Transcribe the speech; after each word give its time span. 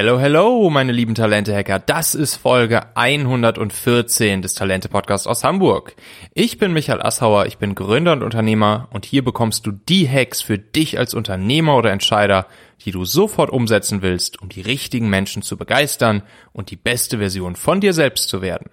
Hello, 0.00 0.20
hello, 0.20 0.70
meine 0.70 0.92
lieben 0.92 1.16
Talente-Hacker. 1.16 1.80
Das 1.80 2.14
ist 2.14 2.36
Folge 2.36 2.82
114 2.94 4.42
des 4.42 4.54
Talente-Podcasts 4.54 5.26
aus 5.26 5.42
Hamburg. 5.42 5.96
Ich 6.34 6.56
bin 6.56 6.72
Michael 6.72 7.02
Assauer, 7.02 7.46
ich 7.46 7.58
bin 7.58 7.74
Gründer 7.74 8.12
und 8.12 8.22
Unternehmer 8.22 8.86
und 8.92 9.04
hier 9.04 9.24
bekommst 9.24 9.66
du 9.66 9.72
die 9.72 10.08
Hacks 10.08 10.40
für 10.40 10.56
dich 10.56 11.00
als 11.00 11.14
Unternehmer 11.14 11.76
oder 11.76 11.90
Entscheider, 11.90 12.46
die 12.84 12.92
du 12.92 13.04
sofort 13.04 13.50
umsetzen 13.50 14.00
willst, 14.00 14.40
um 14.40 14.48
die 14.50 14.60
richtigen 14.60 15.10
Menschen 15.10 15.42
zu 15.42 15.56
begeistern 15.56 16.22
und 16.52 16.70
die 16.70 16.76
beste 16.76 17.18
Version 17.18 17.56
von 17.56 17.80
dir 17.80 17.92
selbst 17.92 18.28
zu 18.28 18.40
werden. 18.40 18.70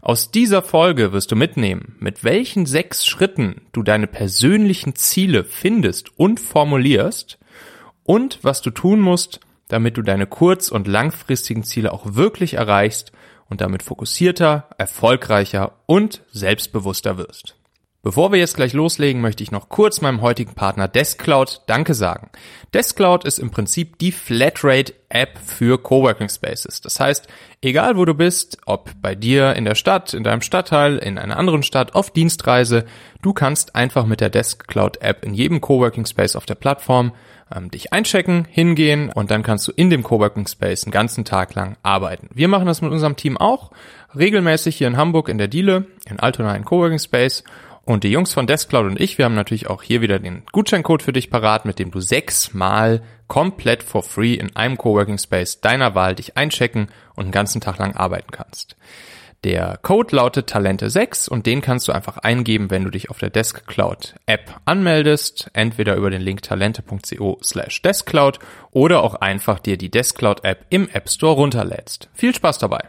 Aus 0.00 0.30
dieser 0.30 0.62
Folge 0.62 1.12
wirst 1.12 1.30
du 1.30 1.36
mitnehmen, 1.36 1.96
mit 1.98 2.24
welchen 2.24 2.64
sechs 2.64 3.04
Schritten 3.04 3.60
du 3.72 3.82
deine 3.82 4.06
persönlichen 4.06 4.94
Ziele 4.94 5.44
findest 5.44 6.18
und 6.18 6.40
formulierst 6.40 7.38
und 8.04 8.38
was 8.40 8.62
du 8.62 8.70
tun 8.70 9.00
musst, 9.00 9.40
damit 9.72 9.96
du 9.96 10.02
deine 10.02 10.26
kurz- 10.26 10.68
und 10.68 10.86
langfristigen 10.86 11.64
Ziele 11.64 11.94
auch 11.94 12.14
wirklich 12.14 12.54
erreichst 12.54 13.10
und 13.48 13.62
damit 13.62 13.82
fokussierter, 13.82 14.68
erfolgreicher 14.76 15.78
und 15.86 16.20
selbstbewusster 16.30 17.16
wirst. 17.16 17.56
Bevor 18.04 18.32
wir 18.32 18.40
jetzt 18.40 18.56
gleich 18.56 18.72
loslegen, 18.72 19.22
möchte 19.22 19.44
ich 19.44 19.52
noch 19.52 19.68
kurz 19.68 20.00
meinem 20.00 20.22
heutigen 20.22 20.54
Partner 20.54 20.88
Deskcloud 20.88 21.62
Danke 21.66 21.94
sagen. 21.94 22.30
Deskcloud 22.74 23.24
ist 23.24 23.38
im 23.38 23.52
Prinzip 23.52 23.96
die 24.00 24.10
Flatrate-App 24.10 25.38
für 25.38 25.80
Coworking 25.80 26.28
Spaces. 26.28 26.80
Das 26.80 26.98
heißt, 26.98 27.28
egal 27.60 27.96
wo 27.96 28.04
du 28.04 28.14
bist, 28.14 28.58
ob 28.66 28.90
bei 29.00 29.14
dir 29.14 29.54
in 29.54 29.64
der 29.64 29.76
Stadt, 29.76 30.14
in 30.14 30.24
deinem 30.24 30.40
Stadtteil, 30.40 30.98
in 30.98 31.16
einer 31.16 31.36
anderen 31.36 31.62
Stadt, 31.62 31.94
auf 31.94 32.10
Dienstreise, 32.10 32.86
du 33.22 33.32
kannst 33.32 33.76
einfach 33.76 34.04
mit 34.04 34.20
der 34.20 34.30
Deskcloud-App 34.30 35.24
in 35.24 35.32
jedem 35.32 35.60
Coworking 35.60 36.04
Space 36.04 36.34
auf 36.34 36.44
der 36.44 36.56
Plattform 36.56 37.12
ähm, 37.54 37.70
dich 37.70 37.92
einchecken, 37.92 38.48
hingehen 38.50 39.12
und 39.12 39.30
dann 39.30 39.44
kannst 39.44 39.68
du 39.68 39.72
in 39.76 39.90
dem 39.90 40.02
Coworking 40.02 40.48
Space 40.48 40.82
einen 40.82 40.92
ganzen 40.92 41.24
Tag 41.24 41.54
lang 41.54 41.76
arbeiten. 41.84 42.30
Wir 42.34 42.48
machen 42.48 42.66
das 42.66 42.82
mit 42.82 42.90
unserem 42.90 43.14
Team 43.14 43.36
auch 43.36 43.70
regelmäßig 44.16 44.76
hier 44.76 44.88
in 44.88 44.96
Hamburg 44.96 45.28
in 45.28 45.38
der 45.38 45.48
Diele, 45.48 45.86
in 46.04 46.18
Altona 46.18 46.56
in 46.56 46.64
Coworking 46.64 46.98
Space. 46.98 47.44
Und 47.84 48.04
die 48.04 48.10
Jungs 48.10 48.32
von 48.32 48.46
Deskcloud 48.46 48.86
und 48.86 49.00
ich, 49.00 49.18
wir 49.18 49.24
haben 49.24 49.34
natürlich 49.34 49.68
auch 49.68 49.82
hier 49.82 50.00
wieder 50.02 50.20
den 50.20 50.44
Gutscheincode 50.52 51.02
für 51.02 51.12
dich 51.12 51.30
parat, 51.30 51.64
mit 51.64 51.78
dem 51.78 51.90
du 51.90 52.00
sechsmal 52.00 53.02
komplett 53.26 53.82
for 53.82 54.02
free 54.02 54.34
in 54.34 54.54
einem 54.54 54.78
Coworking 54.78 55.18
Space 55.18 55.60
deiner 55.60 55.94
Wahl 55.94 56.14
dich 56.14 56.36
einchecken 56.36 56.88
und 57.16 57.24
einen 57.24 57.32
ganzen 57.32 57.60
Tag 57.60 57.78
lang 57.78 57.96
arbeiten 57.96 58.30
kannst. 58.30 58.76
Der 59.44 59.76
Code 59.82 60.14
lautet 60.14 60.52
Talente6 60.54 61.28
und 61.28 61.46
den 61.46 61.62
kannst 61.62 61.88
du 61.88 61.92
einfach 61.92 62.18
eingeben, 62.18 62.70
wenn 62.70 62.84
du 62.84 62.90
dich 62.90 63.10
auf 63.10 63.18
der 63.18 63.30
Deskcloud 63.30 64.14
App 64.26 64.60
anmeldest, 64.64 65.50
entweder 65.52 65.96
über 65.96 66.10
den 66.10 66.22
Link 66.22 66.42
talente.co 66.42 67.40
slash 67.42 67.82
Deskcloud 67.82 68.38
oder 68.70 69.02
auch 69.02 69.16
einfach 69.16 69.58
dir 69.58 69.76
die 69.76 69.90
Deskcloud 69.90 70.44
App 70.44 70.66
im 70.70 70.88
App 70.90 71.10
Store 71.10 71.34
runterlädst. 71.34 72.08
Viel 72.14 72.32
Spaß 72.32 72.58
dabei! 72.58 72.84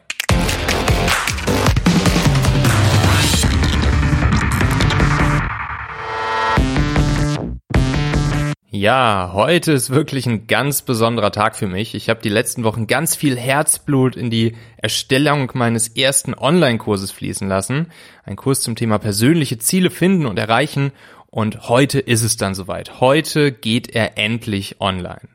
Ja, 8.83 9.31
heute 9.31 9.71
ist 9.71 9.91
wirklich 9.91 10.25
ein 10.25 10.45
ganz 10.45 10.81
besonderer 10.81 11.31
Tag 11.31 11.55
für 11.55 11.67
mich. 11.67 11.95
Ich 11.95 12.09
habe 12.09 12.21
die 12.21 12.27
letzten 12.27 12.65
Wochen 12.65 12.85
ganz 12.85 13.15
viel 13.15 13.37
Herzblut 13.37 14.17
in 14.17 14.29
die 14.29 14.57
Erstellung 14.75 15.49
meines 15.53 15.87
ersten 15.87 16.33
Online-Kurses 16.33 17.09
fließen 17.09 17.47
lassen. 17.47 17.87
Ein 18.25 18.35
Kurs 18.35 18.59
zum 18.59 18.75
Thema 18.75 18.97
persönliche 18.97 19.57
Ziele 19.57 19.89
finden 19.89 20.25
und 20.25 20.37
erreichen 20.37 20.91
und 21.33 21.67
heute 21.67 21.99
ist 21.99 22.21
es 22.21 22.37
dann 22.37 22.53
soweit. 22.53 23.01
Heute 23.01 23.51
geht 23.51 23.95
er 23.95 24.19
endlich 24.19 24.79
online. 24.79 25.29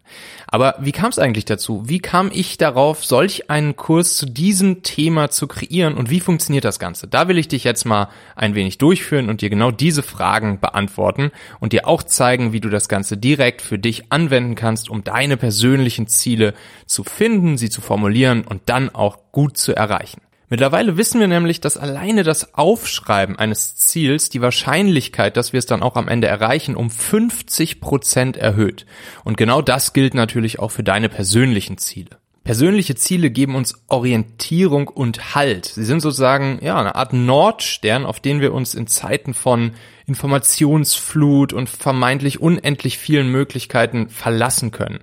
Aber 0.47 0.77
wie 0.79 0.93
kam 0.93 1.11
es 1.11 1.19
eigentlich 1.19 1.45
dazu? 1.45 1.89
Wie 1.89 1.99
kam 1.99 2.31
ich 2.33 2.57
darauf, 2.57 3.05
solch 3.05 3.51
einen 3.51 3.75
Kurs 3.75 4.17
zu 4.17 4.27
diesem 4.27 4.85
Thema 4.85 5.29
zu 5.29 5.49
kreieren 5.49 5.95
und 5.95 6.09
wie 6.09 6.21
funktioniert 6.21 6.65
das 6.65 6.79
Ganze? 6.79 7.09
Da 7.09 7.27
will 7.27 7.37
ich 7.37 7.49
dich 7.49 7.65
jetzt 7.65 7.85
mal 7.85 8.11
ein 8.37 8.55
wenig 8.55 8.79
durchführen 8.79 9.29
und 9.29 9.41
dir 9.41 9.51
genau 9.51 9.73
diese 9.73 10.05
Fragen 10.05 10.61
beantworten 10.61 11.33
und 11.59 11.73
dir 11.73 11.89
auch 11.89 12.05
zeigen, 12.05 12.53
wie 12.53 12.61
du 12.61 12.69
das 12.69 12.89
Ganze 12.89 13.17
direkt 13.17 13.61
für 13.61 13.81
dich 13.81 14.13
anwenden 14.13 14.55
kannst, 14.55 14.91
um 14.91 15.03
deine 15.03 15.37
persönlichen 15.37 16.07
Ziele 16.07 16.55
zu 16.87 17.03
finden, 17.03 17.59
sie 17.59 17.71
zu 17.71 17.81
formulieren 17.81 18.45
und 18.45 18.63
dann 18.67 18.89
auch 18.95 19.19
gut 19.33 19.57
zu 19.57 19.75
erreichen. 19.75 20.21
Mittlerweile 20.51 20.97
wissen 20.97 21.21
wir 21.21 21.29
nämlich, 21.29 21.61
dass 21.61 21.77
alleine 21.77 22.23
das 22.23 22.55
Aufschreiben 22.55 23.39
eines 23.39 23.77
Ziels 23.77 24.31
die 24.31 24.41
Wahrscheinlichkeit, 24.41 25.37
dass 25.37 25.53
wir 25.53 25.59
es 25.59 25.67
dann 25.67 25.83
auch 25.83 25.97
am 25.97 26.09
Ende 26.09 26.27
erreichen, 26.27 26.75
um 26.75 26.91
50 26.91 27.81
Prozent 27.81 28.37
erhöht. 28.39 28.87
Und 29.25 29.37
genau 29.37 29.61
das 29.61 29.93
gilt 29.93 30.15
natürlich 30.15 30.59
auch 30.59 30.71
für 30.71 30.83
deine 30.83 31.11
persönlichen 31.11 31.77
Ziele. 31.77 32.19
Persönliche 32.45 32.95
Ziele 32.95 33.31
geben 33.31 33.57
uns 33.57 33.75
Orientierung 33.89 34.89
und 34.89 35.35
Halt. 35.35 35.67
Sie 35.67 35.85
sind 35.85 36.01
sozusagen 36.01 36.59
ja 36.63 36.79
eine 36.79 36.95
Art 36.95 37.13
Nordstern, 37.13 38.07
auf 38.07 38.21
den 38.21 38.41
wir 38.41 38.55
uns 38.55 38.75
in 38.75 38.87
Zeiten 38.87 39.35
von 39.35 39.73
Informationsflut 40.09 41.53
und 41.53 41.69
vermeintlich 41.69 42.41
unendlich 42.41 42.99
vielen 42.99 43.31
Möglichkeiten 43.31 44.09
verlassen 44.09 44.71
können. 44.71 45.01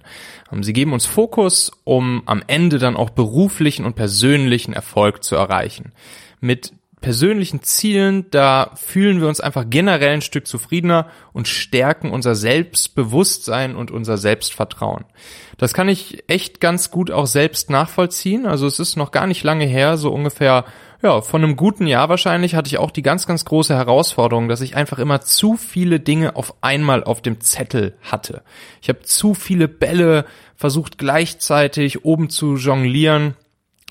Ähm, 0.52 0.64
sie 0.64 0.74
geben 0.74 0.94
uns 0.94 1.06
Fokus, 1.06 1.72
um 1.84 2.24
am 2.26 2.44
Ende 2.48 2.80
dann 2.80 2.98
auch 2.98 3.12
beruflichen 3.12 3.86
und 3.86 3.96
persönlichen 3.96 4.74
Erfolg 4.74 5.24
zu 5.24 5.36
erreichen. 5.36 5.94
Mit 6.42 6.74
persönlichen 7.02 7.62
Zielen, 7.62 8.26
da 8.32 8.72
fühlen 8.76 9.22
wir 9.22 9.28
uns 9.28 9.40
einfach 9.40 9.66
generell 9.70 10.14
ein 10.14 10.22
Stück 10.22 10.48
zufriedener 10.48 11.08
und 11.34 11.48
stärken 11.48 12.12
unser 12.12 12.36
Selbstbewusstsein 12.36 13.76
und 13.76 13.92
unser 13.92 14.18
Selbstvertrauen. 14.18 15.06
Das 15.58 15.74
kann 15.74 15.90
ich 15.90 16.24
echt 16.28 16.60
ganz 16.60 16.92
gut 16.92 17.12
auch 17.12 17.28
selbst 17.28 17.70
nachvollziehen. 17.70 18.46
Also 18.46 18.66
es 18.66 18.80
ist 18.80 18.96
noch 18.96 19.12
gar 19.12 19.28
nicht 19.28 19.44
lange 19.44 19.66
her, 19.66 19.98
so 19.98 20.12
ungefähr, 20.12 20.66
ja, 21.04 21.22
von 21.22 21.44
einem 21.44 21.56
guten 21.56 21.86
Jahr 21.86 22.10
wahrscheinlich 22.10 22.56
hatte 22.56 22.68
ich 22.68 22.78
auch 22.78 22.92
die 22.92 23.04
ganz, 23.04 23.28
ganz 23.28 23.46
große 23.46 23.76
Herausforderung, 23.76 24.48
dass 24.48 24.62
ich 24.62 24.76
einfach 24.76 24.98
immer 24.98 25.22
zu 25.22 25.58
viele 25.58 26.00
Dinge 26.00 26.36
auf 26.36 26.56
einmal 26.62 27.04
auf 27.04 27.22
dem 27.22 27.40
Zettel 27.42 27.96
hatte. 28.02 28.42
Ich 28.82 28.90
habe 28.90 29.02
zu 29.04 29.34
viele 29.34 29.68
Bälle 29.68 30.26
versucht 30.56 30.98
gleichzeitig 30.98 32.06
oben 32.06 32.30
zu 32.30 32.56
jonglieren. 32.56 33.36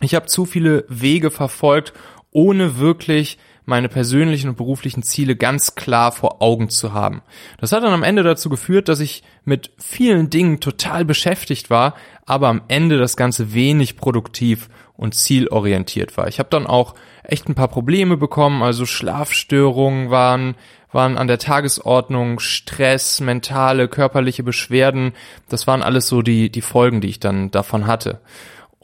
Ich 0.00 0.14
habe 0.14 0.26
zu 0.26 0.44
viele 0.44 0.84
Wege 0.88 1.30
verfolgt 1.30 1.92
ohne 2.34 2.78
wirklich 2.78 3.38
meine 3.64 3.88
persönlichen 3.88 4.50
und 4.50 4.56
beruflichen 4.56 5.02
Ziele 5.02 5.36
ganz 5.36 5.74
klar 5.74 6.12
vor 6.12 6.42
Augen 6.42 6.68
zu 6.68 6.92
haben. 6.92 7.22
Das 7.58 7.72
hat 7.72 7.82
dann 7.82 7.94
am 7.94 8.02
Ende 8.02 8.22
dazu 8.22 8.50
geführt, 8.50 8.88
dass 8.88 9.00
ich 9.00 9.22
mit 9.46 9.70
vielen 9.78 10.28
Dingen 10.28 10.60
total 10.60 11.06
beschäftigt 11.06 11.70
war, 11.70 11.94
aber 12.26 12.48
am 12.48 12.62
Ende 12.68 12.98
das 12.98 13.16
Ganze 13.16 13.54
wenig 13.54 13.96
produktiv 13.96 14.68
und 14.96 15.14
zielorientiert 15.14 16.16
war. 16.18 16.28
Ich 16.28 16.38
habe 16.38 16.50
dann 16.50 16.66
auch 16.66 16.94
echt 17.22 17.48
ein 17.48 17.54
paar 17.54 17.68
Probleme 17.68 18.18
bekommen, 18.18 18.62
also 18.62 18.84
Schlafstörungen 18.84 20.10
waren 20.10 20.56
waren 20.92 21.18
an 21.18 21.26
der 21.26 21.38
Tagesordnung, 21.38 22.38
Stress, 22.38 23.20
mentale, 23.20 23.88
körperliche 23.88 24.44
Beschwerden, 24.44 25.12
das 25.48 25.66
waren 25.66 25.82
alles 25.82 26.06
so 26.06 26.22
die 26.22 26.50
die 26.50 26.60
Folgen, 26.60 27.00
die 27.00 27.08
ich 27.08 27.18
dann 27.18 27.50
davon 27.50 27.88
hatte. 27.88 28.20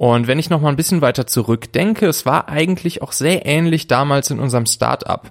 Und 0.00 0.28
wenn 0.28 0.38
ich 0.38 0.48
noch 0.48 0.62
mal 0.62 0.70
ein 0.70 0.76
bisschen 0.76 1.02
weiter 1.02 1.26
zurückdenke, 1.26 2.06
es 2.06 2.24
war 2.24 2.48
eigentlich 2.48 3.02
auch 3.02 3.12
sehr 3.12 3.44
ähnlich 3.44 3.86
damals 3.86 4.30
in 4.30 4.40
unserem 4.40 4.64
Startup. 4.64 5.30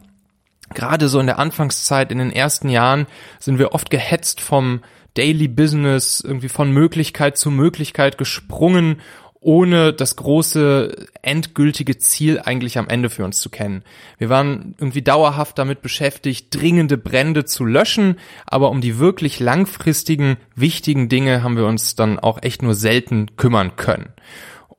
Gerade 0.76 1.10
so 1.10 1.20
in 1.20 1.26
der 1.26 1.40
Anfangszeit, 1.40 2.12
in 2.12 2.20
den 2.20 2.32
ersten 2.32 2.70
Jahren, 2.70 3.08
sind 3.40 3.58
wir 3.58 3.74
oft 3.74 3.90
gehetzt 3.90 4.42
vom 4.42 4.82
Daily 5.16 5.48
Business, 5.48 6.22
irgendwie 6.22 6.50
von 6.50 6.72
Möglichkeit 6.72 7.36
zu 7.36 7.50
Möglichkeit 7.50 8.20
gesprungen 8.20 9.02
ohne 9.42 9.94
das 9.94 10.18
große 10.18 11.08
endgültige 11.22 11.98
Ziel 11.98 12.42
eigentlich 12.44 12.78
am 12.78 12.90
Ende 12.90 13.10
für 13.10 13.24
uns 13.24 13.40
zu 13.40 13.50
kennen. 13.50 13.84
Wir 14.18 14.30
waren 14.30 14.76
irgendwie 14.78 15.02
dauerhaft 15.02 15.58
damit 15.58 15.82
beschäftigt, 15.82 16.54
dringende 16.54 16.98
Brände 16.98 17.46
zu 17.46 17.66
löschen, 17.66 18.18
aber 18.46 18.70
um 18.70 18.82
die 18.82 19.00
wirklich 19.00 19.40
langfristigen, 19.40 20.38
wichtigen 20.56 21.08
Dinge 21.08 21.42
haben 21.42 21.56
wir 21.56 21.66
uns 21.66 21.96
dann 21.96 22.20
auch 22.20 22.44
echt 22.44 22.62
nur 22.62 22.76
selten 22.76 23.38
kümmern 23.38 23.78
können. 23.78 24.10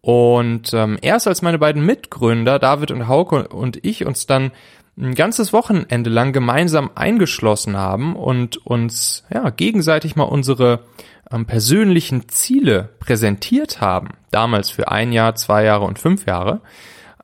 Und 0.03 0.73
ähm, 0.73 0.99
erst 1.03 1.29
als 1.29 1.43
meine 1.43 1.59
beiden 1.59 1.85
Mitgründer, 1.85 2.59
David 2.59 2.91
und 2.91 3.07
Hauke 3.07 3.49
und 3.49 3.85
ich, 3.85 4.07
uns 4.07 4.27
dann 4.27 4.51
ein 4.99 5.15
ganzes 5.15 5.53
Wochenende 5.53 6.11
lang 6.11 6.33
gemeinsam 6.33 6.91
eingeschlossen 6.95 7.77
haben 7.77 8.17
und 8.17 8.65
uns 8.67 9.25
ja 9.33 9.51
gegenseitig 9.51 10.17
mal 10.17 10.25
unsere 10.25 10.85
ähm, 11.31 11.47
persönlichen 11.47 12.29
Ziele 12.29 12.91
präsentiert 12.99 13.81
haben, 13.81 14.09
damals 14.31 14.71
für 14.71 14.91
ein 14.91 15.13
Jahr, 15.13 15.35
zwei 15.35 15.65
Jahre 15.65 15.85
und 15.85 15.99
fünf 15.99 16.27
Jahre, 16.27 16.61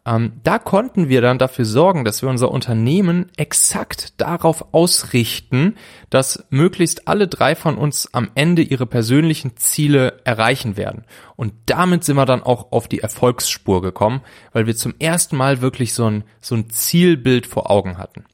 ähm, 0.07 0.35
da 0.45 0.61
konnten 0.61 1.09
wir 1.09 1.21
dann 1.21 1.39
dafür 1.39 1.65
sorgen, 1.65 2.05
dass 2.05 2.23
wir 2.23 2.29
unser 2.29 2.53
Unternehmen 2.53 3.27
exakt 3.37 4.21
darauf 4.21 4.73
ausrichten, 4.73 5.75
dass 6.11 6.47
möglichst 6.49 7.09
alle 7.09 7.27
drei 7.27 7.57
von 7.57 7.77
uns 7.77 8.15
am 8.15 8.31
Ende 8.37 8.63
ihre 8.63 8.87
persönlichen 8.87 9.57
Ziele 9.57 10.21
erreichen 10.23 10.77
werden. 10.77 11.05
Und 11.35 11.55
damit 11.67 12.05
sind 12.05 12.15
wir 12.15 12.25
dann 12.25 12.45
auch 12.45 12.71
auf 12.71 12.87
die 12.87 13.01
Erfolgsspur 13.01 13.83
gekommen, 13.83 14.21
weil 14.53 14.67
wir 14.67 14.77
zum 14.77 14.95
ersten 15.01 15.37
Mal 15.37 15.61
wirklich 15.61 15.93
so 15.93 16.09
ein, 16.09 16.23
so 16.41 16.55
ein 16.55 16.71
Zielbild 16.71 17.47
vor 17.47 17.69
Augen 17.69 17.99
hatten. 17.99 18.25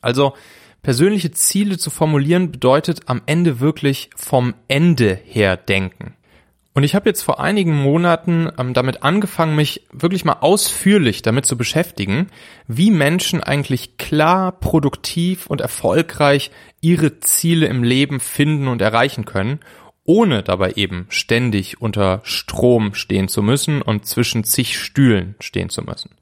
Also, 0.00 0.34
persönliche 0.82 1.32
Ziele 1.32 1.76
zu 1.76 1.90
formulieren 1.90 2.52
bedeutet 2.52 3.02
am 3.06 3.22
Ende 3.26 3.58
wirklich 3.58 4.10
vom 4.14 4.54
Ende 4.68 5.18
her 5.24 5.56
denken. 5.56 6.14
Und 6.74 6.82
ich 6.82 6.96
habe 6.96 7.08
jetzt 7.08 7.22
vor 7.22 7.40
einigen 7.40 7.72
Monaten 7.72 8.50
ähm, 8.58 8.74
damit 8.74 9.04
angefangen, 9.04 9.54
mich 9.54 9.86
wirklich 9.92 10.24
mal 10.24 10.38
ausführlich 10.40 11.22
damit 11.22 11.46
zu 11.46 11.56
beschäftigen, 11.56 12.26
wie 12.66 12.90
Menschen 12.90 13.40
eigentlich 13.40 13.96
klar, 13.96 14.50
produktiv 14.50 15.46
und 15.46 15.60
erfolgreich 15.60 16.50
ihre 16.80 17.20
Ziele 17.20 17.66
im 17.66 17.84
Leben 17.84 18.18
finden 18.18 18.66
und 18.66 18.82
erreichen 18.82 19.24
können, 19.24 19.60
ohne 20.02 20.42
dabei 20.42 20.72
eben 20.72 21.06
ständig 21.10 21.80
unter 21.80 22.20
Strom 22.24 22.94
stehen 22.94 23.28
zu 23.28 23.40
müssen 23.40 23.80
und 23.80 24.06
zwischen 24.06 24.42
zig 24.42 24.78
Stühlen 24.78 25.36
stehen 25.38 25.70
zu 25.70 25.82
müssen. 25.82 26.16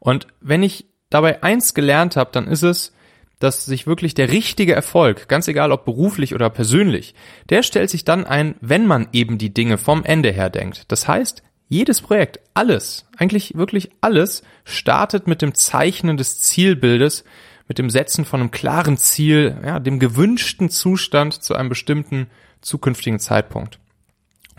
Und 0.00 0.26
wenn 0.40 0.64
ich 0.64 0.86
dabei 1.10 1.44
eins 1.44 1.74
gelernt 1.74 2.16
habe, 2.16 2.30
dann 2.32 2.48
ist 2.48 2.62
es, 2.62 2.92
dass 3.38 3.66
sich 3.66 3.86
wirklich 3.86 4.14
der 4.14 4.30
richtige 4.32 4.74
Erfolg, 4.74 5.28
ganz 5.28 5.46
egal 5.48 5.72
ob 5.72 5.84
beruflich 5.84 6.34
oder 6.34 6.48
persönlich, 6.48 7.14
der 7.50 7.62
stellt 7.62 7.90
sich 7.90 8.04
dann 8.04 8.24
ein, 8.24 8.54
wenn 8.60 8.86
man 8.86 9.08
eben 9.12 9.36
die 9.38 9.52
Dinge 9.52 9.78
vom 9.78 10.04
Ende 10.04 10.30
her 10.30 10.48
denkt. 10.48 10.84
Das 10.88 11.06
heißt, 11.06 11.42
jedes 11.68 12.00
Projekt, 12.00 12.40
alles, 12.54 13.06
eigentlich 13.16 13.56
wirklich 13.56 13.90
alles, 14.00 14.42
startet 14.64 15.26
mit 15.26 15.42
dem 15.42 15.54
Zeichnen 15.54 16.16
des 16.16 16.40
Zielbildes, 16.40 17.24
mit 17.68 17.78
dem 17.78 17.90
Setzen 17.90 18.24
von 18.24 18.40
einem 18.40 18.50
klaren 18.52 18.96
Ziel, 18.96 19.58
ja, 19.64 19.80
dem 19.80 19.98
gewünschten 19.98 20.70
Zustand 20.70 21.34
zu 21.34 21.54
einem 21.54 21.68
bestimmten 21.68 22.28
zukünftigen 22.60 23.18
Zeitpunkt. 23.18 23.80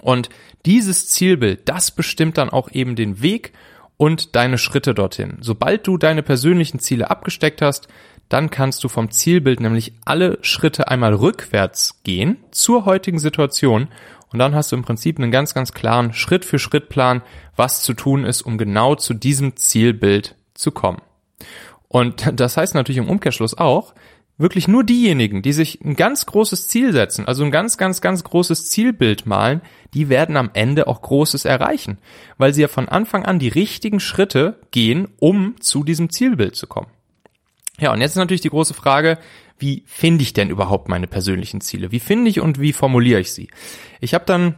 Und 0.01 0.29
dieses 0.65 1.07
Zielbild, 1.09 1.69
das 1.69 1.91
bestimmt 1.91 2.38
dann 2.38 2.50
auch 2.50 2.69
eben 2.71 2.95
den 2.95 3.21
Weg 3.21 3.53
und 3.95 4.35
deine 4.35 4.57
Schritte 4.57 4.94
dorthin. 4.94 5.38
Sobald 5.41 5.88
du 5.88 5.97
deine 5.97 6.21
persönlichen 6.21 6.79
Ziele 6.79 7.09
abgesteckt 7.09 7.62
hast, 7.62 7.88
dann 8.29 8.50
kannst 8.50 8.83
du 8.83 8.89
vom 8.89 9.12
Zielbild 9.12 9.59
nämlich 9.59 9.94
alle 10.06 10.38
Schritte 10.41 10.88
einmal 10.88 11.13
rückwärts 11.13 12.01
gehen 12.03 12.38
zur 12.51 12.85
heutigen 12.85 13.19
Situation 13.19 13.88
und 14.31 14.39
dann 14.39 14.56
hast 14.56 14.71
du 14.71 14.75
im 14.75 14.83
Prinzip 14.83 15.18
einen 15.18 15.31
ganz, 15.31 15.53
ganz 15.53 15.71
klaren 15.71 16.13
Schritt-für-Schritt-Plan, 16.13 17.21
was 17.56 17.83
zu 17.83 17.94
tun 17.94 18.25
ist, 18.25 18.41
um 18.41 18.57
genau 18.57 18.95
zu 18.95 19.13
diesem 19.13 19.56
Zielbild 19.56 20.35
zu 20.53 20.71
kommen. 20.71 21.01
Und 21.88 22.31
das 22.39 22.57
heißt 22.57 22.75
natürlich 22.75 22.97
im 22.97 23.09
Umkehrschluss 23.09 23.57
auch, 23.57 23.94
wirklich 24.38 24.68
nur 24.68 24.83
diejenigen, 24.83 25.41
die 25.41 25.53
sich 25.53 25.81
ein 25.81 25.95
ganz 25.95 26.25
großes 26.27 26.68
Ziel 26.68 26.91
setzen, 26.94 27.27
also 27.27 27.44
ein 27.44 27.50
ganz, 27.51 27.77
ganz, 27.77 28.01
ganz 28.01 28.24
großes 28.24 28.69
Zielbild 28.69 29.25
malen, 29.25 29.62
die 29.94 30.09
werden 30.09 30.38
am 30.38 30.51
Ende 30.53 30.88
auch 30.88 31.01
Großes 31.01 31.45
erreichen, 31.45 31.97
weil 32.38 32.53
sie 32.53 32.62
ja 32.62 32.68
von 32.68 32.88
Anfang 32.88 33.25
an 33.25 33.39
die 33.39 33.47
richtigen 33.47 34.00
Schritte 34.00 34.59
gehen, 34.69 35.07
um 35.18 35.59
zu 35.59 35.83
diesem 35.83 36.12
Zielbild 36.12 36.56
zu 36.56 36.68
kommen. 36.68 36.91
Ja, 37.79 37.94
und 37.94 38.01
jetzt 38.01 38.12
ist 38.12 38.18
natürlich 38.18 38.41
die 38.41 38.50
große 38.50 38.74
Frage, 38.74 39.19
wie 39.59 39.83
finde 39.85 40.24
ich 40.24 40.33
denn 40.33 40.50
überhaupt 40.50 40.89
meine 40.89 41.07
persönlichen 41.07 41.62
Ziele? 41.62 41.91
Wie 41.91 42.00
finde 42.00 42.29
ich 42.29 42.39
und 42.39 42.59
wie 42.59 42.74
formuliere 42.74 43.19
ich 43.19 43.33
sie? 43.33 43.50
Ich 44.00 44.13
habe 44.13 44.25
dann 44.25 44.56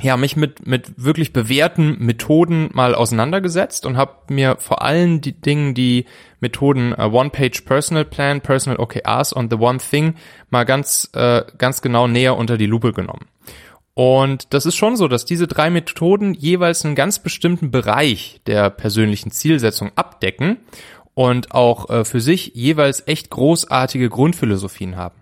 ja 0.00 0.16
mich 0.16 0.36
mit 0.36 0.66
mit 0.66 0.92
wirklich 1.02 1.32
bewährten 1.32 1.96
Methoden 1.98 2.68
mal 2.74 2.94
auseinandergesetzt 2.94 3.86
und 3.86 3.96
habe 3.96 4.12
mir 4.28 4.56
vor 4.58 4.82
allen 4.82 5.20
die 5.22 5.32
Dingen 5.32 5.74
die 5.74 6.04
Methoden 6.40 6.92
uh, 6.92 7.04
One 7.04 7.30
Page 7.30 7.62
Personal 7.62 8.04
Plan, 8.04 8.40
Personal 8.40 8.78
OKRs 8.78 9.32
und 9.32 9.50
The 9.50 9.58
One 9.58 9.78
Thing 9.78 10.14
mal 10.50 10.64
ganz 10.64 11.10
äh, 11.14 11.44
ganz 11.56 11.80
genau 11.80 12.08
näher 12.08 12.36
unter 12.36 12.58
die 12.58 12.66
Lupe 12.66 12.92
genommen. 12.92 13.26
Und 13.94 14.52
das 14.52 14.66
ist 14.66 14.76
schon 14.76 14.96
so, 14.96 15.08
dass 15.08 15.24
diese 15.24 15.46
drei 15.46 15.70
Methoden 15.70 16.34
jeweils 16.34 16.84
einen 16.84 16.96
ganz 16.96 17.18
bestimmten 17.18 17.70
Bereich 17.70 18.42
der 18.46 18.68
persönlichen 18.68 19.30
Zielsetzung 19.30 19.92
abdecken 19.96 20.58
und 21.16 21.52
auch 21.52 21.88
äh, 21.88 22.04
für 22.04 22.20
sich 22.20 22.52
jeweils 22.54 23.02
echt 23.08 23.30
großartige 23.30 24.10
Grundphilosophien 24.10 24.96
haben. 24.96 25.14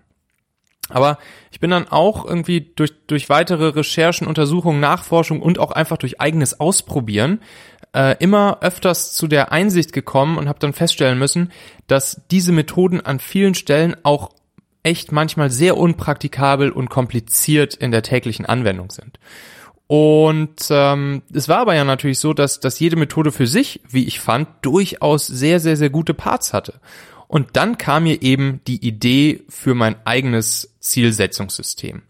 Aber 0.89 1.17
ich 1.51 1.61
bin 1.61 1.71
dann 1.71 1.87
auch 1.87 2.25
irgendwie 2.25 2.73
durch, 2.75 2.91
durch 3.07 3.29
weitere 3.29 3.69
Recherchen, 3.69 4.27
Untersuchungen, 4.27 4.81
Nachforschung 4.81 5.41
und 5.41 5.57
auch 5.57 5.71
einfach 5.71 5.95
durch 5.97 6.19
eigenes 6.19 6.59
Ausprobieren 6.59 7.39
äh, 7.93 8.17
immer 8.19 8.57
öfters 8.61 9.13
zu 9.13 9.27
der 9.27 9.53
Einsicht 9.53 9.93
gekommen 9.93 10.37
und 10.37 10.49
habe 10.49 10.59
dann 10.59 10.73
feststellen 10.73 11.17
müssen, 11.17 11.53
dass 11.87 12.21
diese 12.29 12.51
Methoden 12.51 12.99
an 12.99 13.19
vielen 13.19 13.55
Stellen 13.55 13.95
auch 14.03 14.31
echt 14.83 15.13
manchmal 15.13 15.49
sehr 15.49 15.77
unpraktikabel 15.77 16.71
und 16.71 16.89
kompliziert 16.89 17.73
in 17.73 17.91
der 17.91 18.03
täglichen 18.03 18.45
Anwendung 18.45 18.91
sind. 18.91 19.17
Und 19.87 20.67
ähm, 20.71 21.21
es 21.31 21.47
war 21.47 21.59
aber 21.59 21.75
ja 21.75 21.83
natürlich 21.83 22.19
so, 22.19 22.33
dass, 22.33 22.59
dass 22.59 22.79
jede 22.79 22.95
Methode 22.95 23.31
für 23.31 23.45
sich, 23.45 23.81
wie 23.87 24.05
ich 24.05 24.19
fand, 24.19 24.47
durchaus 24.61 25.27
sehr, 25.27 25.59
sehr, 25.59 25.77
sehr 25.77 25.91
gute 25.91 26.13
Parts 26.13 26.53
hatte. 26.53 26.79
Und 27.27 27.49
dann 27.53 27.77
kam 27.77 28.03
mir 28.03 28.21
eben 28.21 28.61
die 28.67 28.85
Idee 28.85 29.43
für 29.49 29.75
mein 29.75 29.95
eigenes 30.05 30.75
Zielsetzungssystem. 30.79 32.01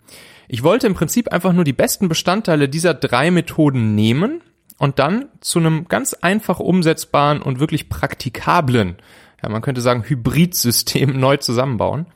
Ich 0.48 0.64
wollte 0.64 0.88
im 0.88 0.94
Prinzip 0.94 1.32
einfach 1.34 1.54
nur 1.54 1.64
die 1.64 1.74
besten 1.74 2.08
Bestandteile 2.08 2.70
dieser 2.70 2.94
drei 2.94 3.32
Methoden 3.32 3.96
nehmen 3.96 4.42
und 4.78 5.00
dann 5.00 5.30
zu 5.42 5.60
einem 5.60 5.88
ganz 5.88 6.14
einfach 6.14 6.60
umsetzbaren 6.60 7.42
und 7.42 7.60
wirklich 7.60 7.90
praktikablen, 7.90 8.98
ja, 9.42 9.50
man 9.50 9.62
könnte 9.62 9.82
sagen, 9.82 10.04
Hybridsystem 10.04 11.20
neu 11.20 11.38
zusammenbauen. 11.38 12.08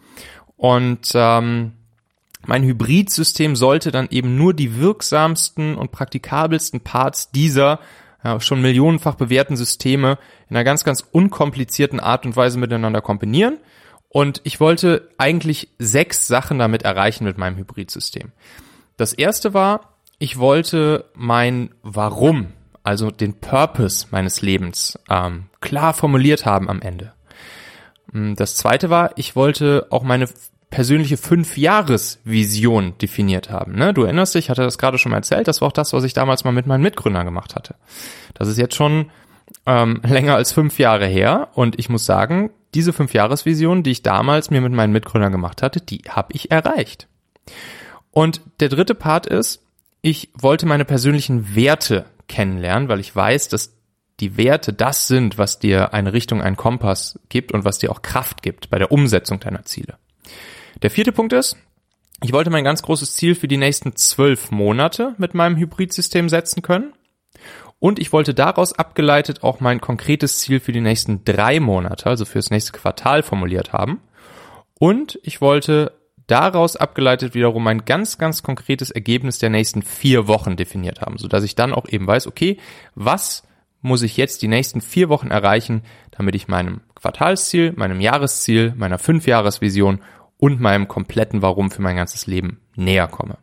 Und 0.55 1.11
ähm, 1.15 1.73
mein 2.45 2.63
Hybridsystem 2.63 3.55
sollte 3.55 3.91
dann 3.91 4.07
eben 4.09 4.35
nur 4.35 4.53
die 4.53 4.77
wirksamsten 4.77 5.75
und 5.75 5.91
praktikabelsten 5.91 6.81
Parts 6.81 7.31
dieser 7.31 7.79
ja, 8.23 8.39
schon 8.39 8.61
millionenfach 8.61 9.15
bewährten 9.15 9.57
Systeme 9.57 10.17
in 10.49 10.55
einer 10.55 10.63
ganz, 10.63 10.83
ganz 10.83 11.05
unkomplizierten 11.11 11.99
Art 11.99 12.25
und 12.25 12.35
Weise 12.35 12.57
miteinander 12.57 13.01
kombinieren. 13.01 13.59
Und 14.09 14.41
ich 14.43 14.59
wollte 14.59 15.09
eigentlich 15.17 15.69
sechs 15.77 16.27
Sachen 16.27 16.59
damit 16.59 16.83
erreichen 16.83 17.25
mit 17.25 17.37
meinem 17.37 17.57
Hybridsystem. 17.57 18.31
Das 18.97 19.13
erste 19.13 19.53
war, 19.53 19.93
ich 20.17 20.39
wollte 20.39 21.05
mein 21.13 21.69
Warum, 21.83 22.47
also 22.83 23.11
den 23.11 23.39
Purpose 23.39 24.07
meines 24.11 24.41
Lebens, 24.41 24.99
ähm, 25.09 25.45
klar 25.61 25.93
formuliert 25.93 26.45
haben 26.45 26.69
am 26.69 26.81
Ende. 26.81 27.13
Das 28.11 28.55
zweite 28.55 28.89
war, 28.89 29.11
ich 29.17 29.35
wollte 29.35 29.85
auch 29.91 30.03
meine 30.03 30.27
persönliche 30.69 31.17
Fünf-Jahres-Vision 31.17 32.97
definiert 32.99 33.49
haben. 33.49 33.73
Ne? 33.73 33.93
Du 33.93 34.03
erinnerst 34.03 34.35
dich, 34.35 34.45
ich 34.45 34.49
hatte 34.49 34.61
das 34.61 34.77
gerade 34.77 34.97
schon 34.97 35.11
mal 35.11 35.17
erzählt, 35.17 35.47
das 35.47 35.61
war 35.61 35.69
auch 35.69 35.73
das, 35.73 35.93
was 35.93 36.03
ich 36.03 36.13
damals 36.13 36.43
mal 36.43 36.51
mit 36.51 36.67
meinen 36.67 36.83
Mitgründern 36.83 37.25
gemacht 37.25 37.55
hatte. 37.55 37.75
Das 38.35 38.47
ist 38.47 38.57
jetzt 38.57 38.75
schon 38.75 39.09
ähm, 39.65 40.01
länger 40.03 40.35
als 40.35 40.51
fünf 40.51 40.77
Jahre 40.79 41.07
her 41.07 41.49
und 41.53 41.79
ich 41.79 41.89
muss 41.89 42.05
sagen, 42.05 42.51
diese 42.75 42.93
Fünf-Jahres-Vision, 42.93 43.81
die 43.81 43.91
ich 43.91 44.03
damals 44.03 44.51
mir 44.51 44.61
mit 44.61 44.73
meinen 44.73 44.93
Mitgründern 44.93 45.31
gemacht 45.31 45.63
hatte, 45.63 45.81
die 45.81 46.03
habe 46.07 46.33
ich 46.33 46.51
erreicht. 46.51 47.07
Und 48.11 48.41
der 48.59 48.69
dritte 48.69 48.93
Part 48.93 49.25
ist, 49.25 49.63
ich 50.01 50.29
wollte 50.33 50.65
meine 50.65 50.85
persönlichen 50.85 51.55
Werte 51.55 52.05
kennenlernen, 52.27 52.89
weil 52.89 52.99
ich 52.99 53.15
weiß, 53.15 53.49
dass 53.49 53.75
die 54.19 54.37
Werte 54.37 54.73
das 54.73 55.07
sind, 55.07 55.37
was 55.37 55.59
dir 55.59 55.93
eine 55.93 56.13
Richtung, 56.13 56.41
einen 56.41 56.57
Kompass 56.57 57.19
gibt 57.29 57.53
und 57.53 57.65
was 57.65 57.79
dir 57.79 57.91
auch 57.91 58.01
Kraft 58.01 58.41
gibt 58.43 58.69
bei 58.69 58.77
der 58.77 58.91
Umsetzung 58.91 59.39
deiner 59.39 59.65
Ziele. 59.65 59.97
Der 60.81 60.89
vierte 60.89 61.11
Punkt 61.11 61.33
ist, 61.33 61.57
ich 62.21 62.31
wollte 62.31 62.49
mein 62.49 62.63
ganz 62.63 62.81
großes 62.81 63.13
Ziel 63.13 63.35
für 63.35 63.47
die 63.47 63.57
nächsten 63.57 63.95
zwölf 63.95 64.51
Monate 64.51 65.13
mit 65.17 65.33
meinem 65.33 65.57
Hybridsystem 65.57 66.29
setzen 66.29 66.61
können. 66.61 66.93
Und 67.79 67.99
ich 67.99 68.11
wollte 68.11 68.33
daraus 68.33 68.73
abgeleitet 68.73 69.43
auch 69.43 69.59
mein 69.59 69.81
konkretes 69.81 70.39
Ziel 70.39 70.59
für 70.59 70.71
die 70.71 70.81
nächsten 70.81 71.23
drei 71.23 71.59
Monate, 71.59 72.07
also 72.07 72.25
für 72.25 72.39
das 72.39 72.49
nächste 72.49 72.73
Quartal 72.73 73.23
formuliert 73.23 73.73
haben. 73.73 74.01
Und 74.77 75.19
ich 75.23 75.41
wollte 75.41 75.93
daraus 76.27 76.75
abgeleitet 76.75 77.33
wiederum 77.33 77.63
mein 77.63 77.85
ganz, 77.85 78.17
ganz 78.17 78.43
konkretes 78.43 78.91
Ergebnis 78.91 79.39
der 79.39 79.49
nächsten 79.49 79.81
vier 79.81 80.27
Wochen 80.27 80.55
definiert 80.55 81.01
haben, 81.01 81.17
sodass 81.17 81.43
ich 81.43 81.55
dann 81.55 81.73
auch 81.73 81.87
eben 81.87 82.07
weiß, 82.07 82.27
okay, 82.27 82.57
was 82.95 83.43
muss 83.81 84.01
ich 84.01 84.17
jetzt 84.17 84.41
die 84.41 84.47
nächsten 84.47 84.81
vier 84.81 85.09
Wochen 85.09 85.31
erreichen, 85.31 85.83
damit 86.11 86.35
ich 86.35 86.47
meinem 86.47 86.81
Quartalsziel, 86.95 87.73
meinem 87.75 88.01
Jahresziel, 88.01 88.73
meiner 88.75 88.99
Fünfjahresvision 88.99 90.01
und 90.39 90.59
meinem 90.59 90.87
kompletten 90.87 91.41
Warum 91.41 91.69
für 91.69 91.81
mein 91.81 91.97
ganzes 91.97 92.25
Leben 92.25 92.61
näher 92.75 93.07
komme. 93.07 93.37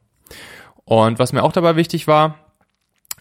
Und 0.85 1.19
was 1.19 1.33
mir 1.33 1.43
auch 1.43 1.53
dabei 1.53 1.76
wichtig 1.76 2.07
war, 2.07 2.38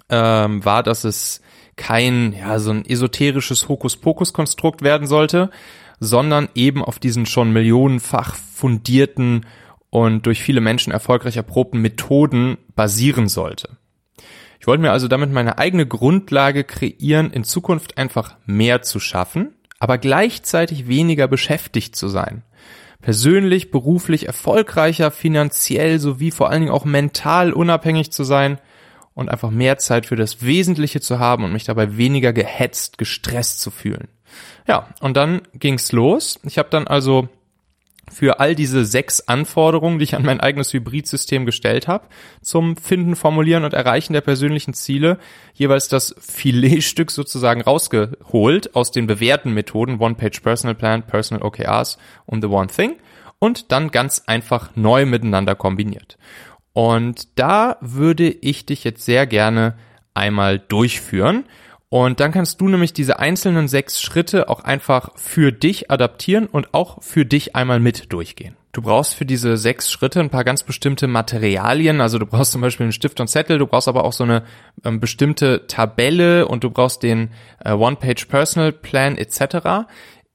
ähm, 0.10 0.64
war, 0.64 0.82
dass 0.82 1.04
es 1.04 1.42
kein, 1.76 2.34
ja, 2.34 2.58
so 2.60 2.72
ein 2.72 2.86
esoterisches 2.86 3.68
Hokuspokus-Konstrukt 3.68 4.82
werden 4.82 5.08
sollte, 5.08 5.50
sondern 6.00 6.48
eben 6.56 6.84
auf 6.84 7.00
diesen 7.00 7.26
schon 7.26 7.52
millionenfach 7.52 8.36
fundierten 8.36 9.46
und 9.90 10.26
durch 10.26 10.42
viele 10.42 10.62
Menschen 10.62 10.92
erfolgreich 10.92 11.36
erprobten 11.36 11.82
Methoden 11.82 12.58
basieren 12.76 13.28
sollte. 13.28 13.78
Ich 14.60 14.68
wollte 14.68 14.82
mir 14.82 14.92
also 14.92 15.08
damit 15.08 15.32
meine 15.32 15.58
eigene 15.58 15.86
Grundlage 15.86 16.64
kreieren, 16.64 17.32
in 17.32 17.44
Zukunft 17.44 17.98
einfach 17.98 18.38
mehr 18.46 18.82
zu 18.84 19.00
schaffen, 19.00 19.54
aber 19.80 19.98
gleichzeitig 19.98 20.88
weniger 20.88 21.28
beschäftigt 21.28 21.96
zu 21.96 22.08
sein 22.08 22.44
persönlich, 23.06 23.70
beruflich 23.70 24.26
erfolgreicher, 24.26 25.12
finanziell 25.12 26.00
sowie 26.00 26.32
vor 26.32 26.50
allen 26.50 26.62
Dingen 26.62 26.74
auch 26.74 26.86
mental 26.86 27.54
unabhängig 27.54 28.12
zu 28.12 28.24
sein 28.24 28.58
und 29.14 29.30
einfach 29.30 29.52
mehr 29.52 29.78
Zeit 29.78 30.08
für 30.08 30.16
das 30.16 30.42
Wesentliche 30.42 31.00
zu 31.02 31.20
haben 31.20 31.44
und 31.44 31.54
mich 31.54 31.66
dabei 31.66 31.98
weniger 31.98 32.34
gehetzt, 32.34 32.98
gestresst 32.98 33.62
zu 33.62 33.70
fühlen. 33.70 34.08
Ja, 34.68 34.88
und 35.02 35.16
dann 35.18 35.44
ging's 35.54 35.92
los. 35.92 36.40
Ich 36.46 36.58
habe 36.58 36.70
dann 36.72 36.88
also 36.88 37.30
für 38.12 38.40
all 38.40 38.56
diese 38.56 38.86
sechs 38.86 39.22
Anforderungen, 39.22 40.00
die 40.00 40.04
ich 40.04 40.16
an 40.16 40.24
mein 40.24 40.40
eigenes 40.40 40.74
Hybridsystem 40.74 41.46
gestellt 41.46 41.88
habe, 41.88 42.08
zum 42.42 42.78
Finden, 42.78 43.16
Formulieren 43.16 43.64
und 43.64 43.74
Erreichen 43.74 44.14
der 44.14 44.22
persönlichen 44.22 44.74
Ziele, 44.74 45.18
jeweils 45.54 45.88
das 45.88 46.16
Filetstück 46.20 47.12
sozusagen 47.12 47.62
rausgeholt 47.62 48.76
aus 48.76 48.92
den 48.92 49.08
bewährten 49.08 49.54
Methoden 49.54 50.00
One-Page 50.00 50.40
Personal 50.42 50.76
Plan, 50.76 51.04
Personal 51.04 51.44
OKRs 51.44 51.98
und 52.26 52.42
The 52.42 52.48
One 52.48 52.68
Thing 52.68 52.96
und 53.40 53.72
dann 53.72 53.92
ganz 53.92 54.24
einfach 54.28 54.76
neu 54.76 55.06
miteinander 55.06 55.56
kombiniert. 55.56 56.18
Und 56.74 57.40
da 57.40 57.78
würde 57.82 58.28
ich 58.30 58.66
dich 58.66 58.84
jetzt 58.84 59.06
sehr 59.06 59.28
gerne 59.28 59.76
einmal 60.14 60.60
durchführen. 60.60 61.46
Und 61.96 62.20
dann 62.20 62.34
kannst 62.34 62.60
du 62.60 62.68
nämlich 62.68 62.92
diese 62.92 63.20
einzelnen 63.20 63.70
sechs 63.70 64.02
Schritte 64.02 64.50
auch 64.50 64.66
einfach 64.66 65.12
für 65.16 65.54
dich 65.54 65.90
adaptieren 65.90 66.46
und 66.46 66.74
auch 66.74 67.02
für 67.02 67.26
dich 67.26 67.56
einmal 67.56 67.80
mit 67.80 68.12
durchgehen. 68.12 68.58
Du 68.74 68.82
brauchst 68.82 69.14
für 69.14 69.26
diese 69.26 69.56
sechs 69.56 69.90
Schritte 69.90 70.20
ein 70.20 70.30
paar 70.30 70.44
ganz 70.44 70.64
bestimmte 70.64 71.08
Materialien. 71.08 72.02
Also 72.02 72.20
du 72.20 72.26
brauchst 72.26 72.52
zum 72.52 72.60
Beispiel 72.60 72.84
einen 72.84 72.92
Stift 72.92 73.22
und 73.22 73.30
Zettel, 73.30 73.60
du 73.60 73.66
brauchst 73.66 73.88
aber 73.88 74.04
auch 74.04 74.12
so 74.12 74.26
eine 74.26 74.44
ähm, 74.84 75.00
bestimmte 75.00 75.68
Tabelle 75.68 76.50
und 76.50 76.66
du 76.66 76.70
brauchst 76.70 77.02
den 77.02 77.30
äh, 77.64 77.72
One-Page 77.72 78.26
Personal 78.26 78.74
Plan 78.74 79.18
etc. 79.18 79.88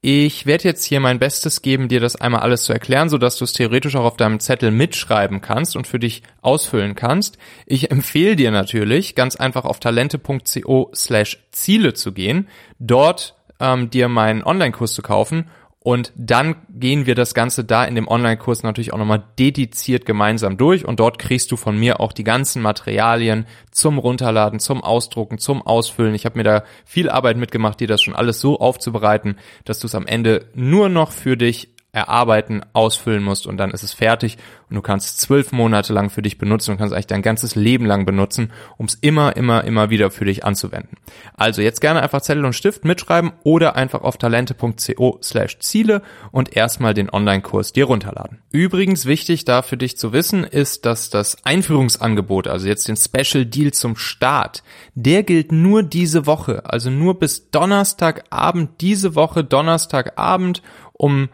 Ich 0.02 0.46
werde 0.46 0.64
jetzt 0.64 0.84
hier 0.84 0.98
mein 0.98 1.18
Bestes 1.18 1.60
geben, 1.60 1.88
dir 1.88 2.00
das 2.00 2.16
einmal 2.16 2.40
alles 2.40 2.64
zu 2.64 2.72
erklären, 2.72 3.10
so 3.10 3.18
dass 3.18 3.36
du 3.36 3.44
es 3.44 3.52
theoretisch 3.52 3.96
auch 3.96 4.04
auf 4.06 4.16
deinem 4.16 4.40
Zettel 4.40 4.70
mitschreiben 4.70 5.42
kannst 5.42 5.76
und 5.76 5.86
für 5.86 5.98
dich 5.98 6.22
ausfüllen 6.40 6.94
kannst. 6.94 7.36
Ich 7.66 7.90
empfehle 7.90 8.34
dir 8.34 8.50
natürlich, 8.50 9.14
ganz 9.14 9.36
einfach 9.36 9.66
auf 9.66 9.78
talente.co 9.78 10.90
slash 10.94 11.44
Ziele 11.52 11.92
zu 11.92 12.12
gehen, 12.12 12.48
dort 12.78 13.34
ähm, 13.60 13.90
dir 13.90 14.08
meinen 14.08 14.42
Online-Kurs 14.42 14.94
zu 14.94 15.02
kaufen 15.02 15.50
und 15.82 16.12
dann 16.14 16.56
gehen 16.68 17.06
wir 17.06 17.14
das 17.14 17.32
Ganze 17.32 17.64
da 17.64 17.84
in 17.84 17.94
dem 17.94 18.06
Online-Kurs 18.06 18.62
natürlich 18.62 18.92
auch 18.92 18.98
nochmal 18.98 19.24
dediziert 19.38 20.04
gemeinsam 20.04 20.58
durch 20.58 20.84
und 20.84 21.00
dort 21.00 21.18
kriegst 21.18 21.50
du 21.52 21.56
von 21.56 21.78
mir 21.78 22.00
auch 22.00 22.12
die 22.12 22.24
ganzen 22.24 22.60
Materialien 22.60 23.46
zum 23.70 23.96
Runterladen, 23.96 24.60
zum 24.60 24.84
Ausdrucken, 24.84 25.38
zum 25.38 25.62
Ausfüllen. 25.62 26.14
Ich 26.14 26.26
habe 26.26 26.36
mir 26.36 26.44
da 26.44 26.64
viel 26.84 27.08
Arbeit 27.08 27.38
mitgemacht, 27.38 27.80
dir 27.80 27.88
das 27.88 28.02
schon 28.02 28.14
alles 28.14 28.40
so 28.40 28.60
aufzubereiten, 28.60 29.38
dass 29.64 29.78
du 29.78 29.86
es 29.86 29.94
am 29.94 30.06
Ende 30.06 30.50
nur 30.54 30.90
noch 30.90 31.12
für 31.12 31.38
dich 31.38 31.70
erarbeiten, 31.92 32.62
ausfüllen 32.72 33.22
musst 33.22 33.46
und 33.46 33.56
dann 33.56 33.72
ist 33.72 33.82
es 33.82 33.92
fertig 33.92 34.38
und 34.68 34.76
du 34.76 34.82
kannst 34.82 35.20
zwölf 35.20 35.50
Monate 35.50 35.92
lang 35.92 36.08
für 36.08 36.22
dich 36.22 36.38
benutzen 36.38 36.70
und 36.70 36.78
kannst 36.78 36.94
eigentlich 36.94 37.08
dein 37.08 37.22
ganzes 37.22 37.56
Leben 37.56 37.84
lang 37.84 38.06
benutzen, 38.06 38.52
um 38.76 38.86
es 38.86 38.94
immer, 38.94 39.36
immer, 39.36 39.64
immer 39.64 39.90
wieder 39.90 40.12
für 40.12 40.24
dich 40.24 40.44
anzuwenden. 40.44 40.96
Also 41.34 41.62
jetzt 41.62 41.80
gerne 41.80 42.00
einfach 42.00 42.22
Zettel 42.22 42.44
und 42.44 42.52
Stift 42.52 42.84
mitschreiben 42.84 43.32
oder 43.42 43.74
einfach 43.74 44.02
auf 44.02 44.16
talente.co 44.18 45.18
slash 45.20 45.58
Ziele 45.58 46.02
und 46.30 46.56
erstmal 46.56 46.94
den 46.94 47.10
Online-Kurs 47.10 47.72
dir 47.72 47.86
runterladen. 47.86 48.38
Übrigens 48.52 49.06
wichtig 49.06 49.44
da 49.44 49.62
für 49.62 49.76
dich 49.76 49.98
zu 49.98 50.12
wissen 50.12 50.44
ist, 50.44 50.86
dass 50.86 51.10
das 51.10 51.44
Einführungsangebot, 51.44 52.46
also 52.46 52.68
jetzt 52.68 52.86
den 52.86 52.96
Special 52.96 53.44
Deal 53.44 53.72
zum 53.72 53.96
Start, 53.96 54.62
der 54.94 55.24
gilt 55.24 55.50
nur 55.50 55.82
diese 55.82 56.26
Woche, 56.26 56.62
also 56.66 56.90
nur 56.90 57.18
bis 57.18 57.50
Donnerstagabend 57.50 58.80
diese 58.80 59.16
Woche, 59.16 59.42
Donnerstagabend 59.42 60.62
um 60.92 61.28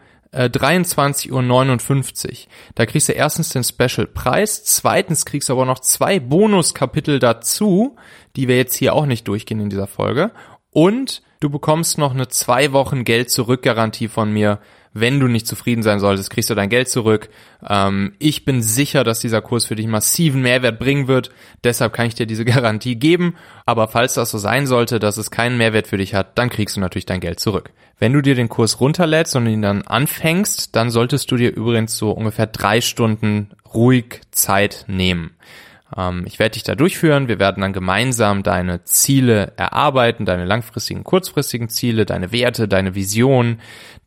23.59 0.45 2.25
äh, 2.25 2.29
Uhr. 2.29 2.37
Da 2.75 2.85
kriegst 2.85 3.09
du 3.09 3.13
erstens 3.13 3.49
den 3.49 3.63
Special 3.63 4.07
Preis, 4.07 4.63
zweitens 4.63 5.25
kriegst 5.25 5.49
du 5.49 5.53
aber 5.53 5.65
noch 5.65 5.79
zwei 5.79 6.19
Bonuskapitel 6.19 7.19
dazu, 7.19 7.95
die 8.35 8.47
wir 8.47 8.57
jetzt 8.57 8.75
hier 8.75 8.93
auch 8.93 9.05
nicht 9.05 9.27
durchgehen 9.27 9.59
in 9.59 9.69
dieser 9.69 9.87
Folge. 9.87 10.31
Und 10.71 11.21
du 11.39 11.49
bekommst 11.49 11.97
noch 11.97 12.13
eine 12.13 12.27
zwei 12.27 12.71
Wochen 12.71 13.03
Geld 13.03 13.31
zurück 13.31 13.63
Garantie 13.63 14.07
von 14.07 14.31
mir 14.31 14.59
wenn 14.93 15.19
du 15.19 15.27
nicht 15.27 15.47
zufrieden 15.47 15.83
sein 15.83 15.99
solltest, 15.99 16.29
kriegst 16.29 16.49
du 16.49 16.55
dein 16.55 16.69
Geld 16.69 16.89
zurück. 16.89 17.29
Ähm, 17.67 18.13
ich 18.19 18.45
bin 18.45 18.61
sicher, 18.61 19.03
dass 19.03 19.19
dieser 19.19 19.41
Kurs 19.41 19.65
für 19.65 19.75
dich 19.75 19.87
massiven 19.87 20.41
Mehrwert 20.41 20.79
bringen 20.79 21.07
wird. 21.07 21.31
Deshalb 21.63 21.93
kann 21.93 22.07
ich 22.07 22.15
dir 22.15 22.25
diese 22.25 22.45
Garantie 22.45 22.95
geben. 22.95 23.35
Aber 23.65 23.87
falls 23.87 24.15
das 24.15 24.31
so 24.31 24.37
sein 24.37 24.67
sollte, 24.67 24.99
dass 24.99 25.17
es 25.17 25.31
keinen 25.31 25.57
Mehrwert 25.57 25.87
für 25.87 25.97
dich 25.97 26.13
hat, 26.13 26.37
dann 26.37 26.49
kriegst 26.49 26.75
du 26.75 26.79
natürlich 26.79 27.05
dein 27.05 27.19
Geld 27.19 27.39
zurück. 27.39 27.71
Wenn 27.99 28.13
du 28.13 28.21
dir 28.21 28.35
den 28.35 28.49
Kurs 28.49 28.79
runterlädst 28.79 29.35
und 29.35 29.47
ihn 29.47 29.61
dann 29.61 29.81
anfängst, 29.81 30.75
dann 30.75 30.91
solltest 30.91 31.31
du 31.31 31.35
dir 31.35 31.55
übrigens 31.55 31.97
so 31.97 32.11
ungefähr 32.11 32.47
drei 32.47 32.81
Stunden 32.81 33.49
ruhig 33.73 34.21
Zeit 34.31 34.85
nehmen. 34.87 35.31
Ähm, 35.95 36.23
ich 36.25 36.39
werde 36.39 36.53
dich 36.53 36.63
da 36.63 36.75
durchführen. 36.75 37.27
Wir 37.27 37.39
werden 37.39 37.61
dann 37.61 37.73
gemeinsam 37.73 38.43
deine 38.43 38.83
Ziele 38.83 39.53
erarbeiten, 39.57 40.25
deine 40.25 40.45
langfristigen, 40.45 41.03
kurzfristigen 41.03 41.69
Ziele, 41.69 42.05
deine 42.05 42.31
Werte, 42.31 42.67
deine 42.67 42.95
Vision, 42.95 43.59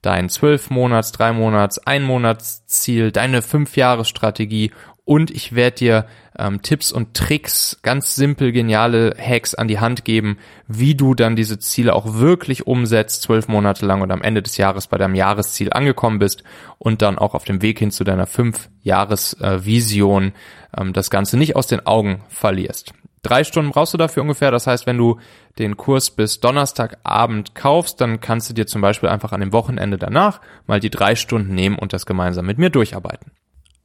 dein 0.02 0.28
zwölf 0.28 0.70
Monats, 0.70 1.12
drei 1.12 1.32
Monats, 1.32 1.78
ein 1.86 2.02
Monatsziel, 2.02 3.12
deine 3.12 3.42
fünf 3.42 3.76
Jahresstrategie 3.76 4.72
und 5.10 5.32
ich 5.32 5.56
werde 5.56 5.74
dir 5.74 6.06
ähm, 6.38 6.62
Tipps 6.62 6.92
und 6.92 7.14
Tricks, 7.14 7.80
ganz 7.82 8.14
simpel 8.14 8.52
geniale 8.52 9.16
Hacks 9.18 9.56
an 9.56 9.66
die 9.66 9.80
Hand 9.80 10.04
geben, 10.04 10.38
wie 10.68 10.94
du 10.94 11.16
dann 11.16 11.34
diese 11.34 11.58
Ziele 11.58 11.96
auch 11.96 12.14
wirklich 12.14 12.68
umsetzt, 12.68 13.22
zwölf 13.22 13.48
Monate 13.48 13.84
lang 13.84 14.02
und 14.02 14.12
am 14.12 14.22
Ende 14.22 14.40
des 14.40 14.56
Jahres 14.56 14.86
bei 14.86 14.98
deinem 14.98 15.16
Jahresziel 15.16 15.72
angekommen 15.72 16.20
bist 16.20 16.44
und 16.78 17.02
dann 17.02 17.18
auch 17.18 17.34
auf 17.34 17.42
dem 17.42 17.60
Weg 17.60 17.80
hin 17.80 17.90
zu 17.90 18.04
deiner 18.04 18.28
fünf 18.28 18.68
Jahresvision 18.84 20.28
äh, 20.28 20.80
ähm, 20.80 20.92
das 20.92 21.10
Ganze 21.10 21.36
nicht 21.36 21.56
aus 21.56 21.66
den 21.66 21.84
Augen 21.86 22.22
verlierst. 22.28 22.92
Drei 23.24 23.42
Stunden 23.42 23.72
brauchst 23.72 23.92
du 23.92 23.98
dafür 23.98 24.22
ungefähr. 24.22 24.52
Das 24.52 24.68
heißt, 24.68 24.86
wenn 24.86 24.96
du 24.96 25.18
den 25.58 25.76
Kurs 25.76 26.10
bis 26.12 26.38
Donnerstagabend 26.38 27.56
kaufst, 27.56 28.00
dann 28.00 28.20
kannst 28.20 28.48
du 28.48 28.54
dir 28.54 28.68
zum 28.68 28.80
Beispiel 28.80 29.08
einfach 29.08 29.32
an 29.32 29.40
dem 29.40 29.52
Wochenende 29.52 29.98
danach 29.98 30.40
mal 30.68 30.78
die 30.78 30.88
drei 30.88 31.16
Stunden 31.16 31.52
nehmen 31.52 31.80
und 31.80 31.92
das 31.92 32.06
gemeinsam 32.06 32.46
mit 32.46 32.58
mir 32.58 32.70
durcharbeiten. 32.70 33.32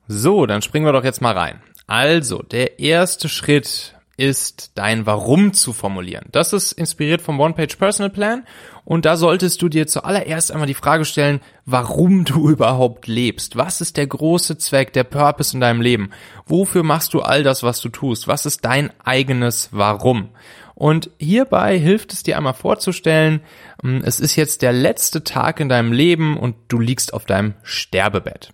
So, 0.07 0.45
dann 0.45 0.61
springen 0.61 0.85
wir 0.85 0.93
doch 0.93 1.03
jetzt 1.03 1.21
mal 1.21 1.37
rein. 1.37 1.61
Also, 1.87 2.41
der 2.41 2.79
erste 2.79 3.29
Schritt 3.29 3.95
ist 4.17 4.71
dein 4.75 5.05
Warum 5.05 5.53
zu 5.53 5.73
formulieren. 5.73 6.25
Das 6.31 6.53
ist 6.53 6.71
inspiriert 6.71 7.21
vom 7.21 7.39
One-Page 7.39 7.75
Personal 7.75 8.09
Plan 8.09 8.45
und 8.85 9.05
da 9.05 9.17
solltest 9.17 9.61
du 9.61 9.67
dir 9.67 9.87
zuallererst 9.87 10.51
einmal 10.51 10.67
die 10.67 10.73
Frage 10.73 11.05
stellen, 11.05 11.41
warum 11.65 12.23
du 12.23 12.49
überhaupt 12.49 13.07
lebst. 13.07 13.57
Was 13.57 13.81
ist 13.81 13.97
der 13.97 14.07
große 14.07 14.57
Zweck, 14.57 14.93
der 14.93 15.03
Purpose 15.03 15.53
in 15.53 15.59
deinem 15.59 15.81
Leben? 15.81 16.11
Wofür 16.45 16.83
machst 16.83 17.13
du 17.13 17.21
all 17.21 17.43
das, 17.43 17.63
was 17.63 17.81
du 17.81 17.89
tust? 17.89 18.27
Was 18.27 18.45
ist 18.45 18.63
dein 18.63 18.91
eigenes 19.03 19.69
Warum? 19.71 20.29
Und 20.75 21.09
hierbei 21.19 21.77
hilft 21.77 22.13
es 22.13 22.23
dir 22.23 22.37
einmal 22.37 22.53
vorzustellen, 22.53 23.41
hm, 23.81 24.01
es 24.05 24.19
ist 24.19 24.35
jetzt 24.35 24.61
der 24.61 24.73
letzte 24.73 25.23
Tag 25.23 25.59
in 25.59 25.69
deinem 25.69 25.91
Leben 25.91 26.37
und 26.37 26.55
du 26.67 26.79
liegst 26.79 27.13
auf 27.13 27.25
deinem 27.25 27.55
Sterbebett. 27.63 28.53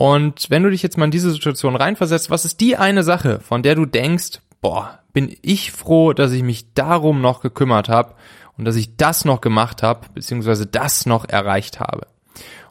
Und 0.00 0.48
wenn 0.48 0.62
du 0.62 0.70
dich 0.70 0.82
jetzt 0.82 0.96
mal 0.96 1.04
in 1.04 1.10
diese 1.10 1.30
Situation 1.30 1.76
reinversetzt, 1.76 2.30
was 2.30 2.46
ist 2.46 2.62
die 2.62 2.74
eine 2.74 3.02
Sache, 3.02 3.38
von 3.40 3.62
der 3.62 3.74
du 3.74 3.84
denkst, 3.84 4.40
boah, 4.62 4.98
bin 5.12 5.36
ich 5.42 5.72
froh, 5.72 6.14
dass 6.14 6.32
ich 6.32 6.42
mich 6.42 6.72
darum 6.72 7.20
noch 7.20 7.42
gekümmert 7.42 7.90
habe 7.90 8.14
und 8.56 8.64
dass 8.64 8.76
ich 8.76 8.96
das 8.96 9.26
noch 9.26 9.42
gemacht 9.42 9.82
habe, 9.82 10.06
beziehungsweise 10.14 10.64
das 10.64 11.04
noch 11.04 11.28
erreicht 11.28 11.80
habe. 11.80 12.06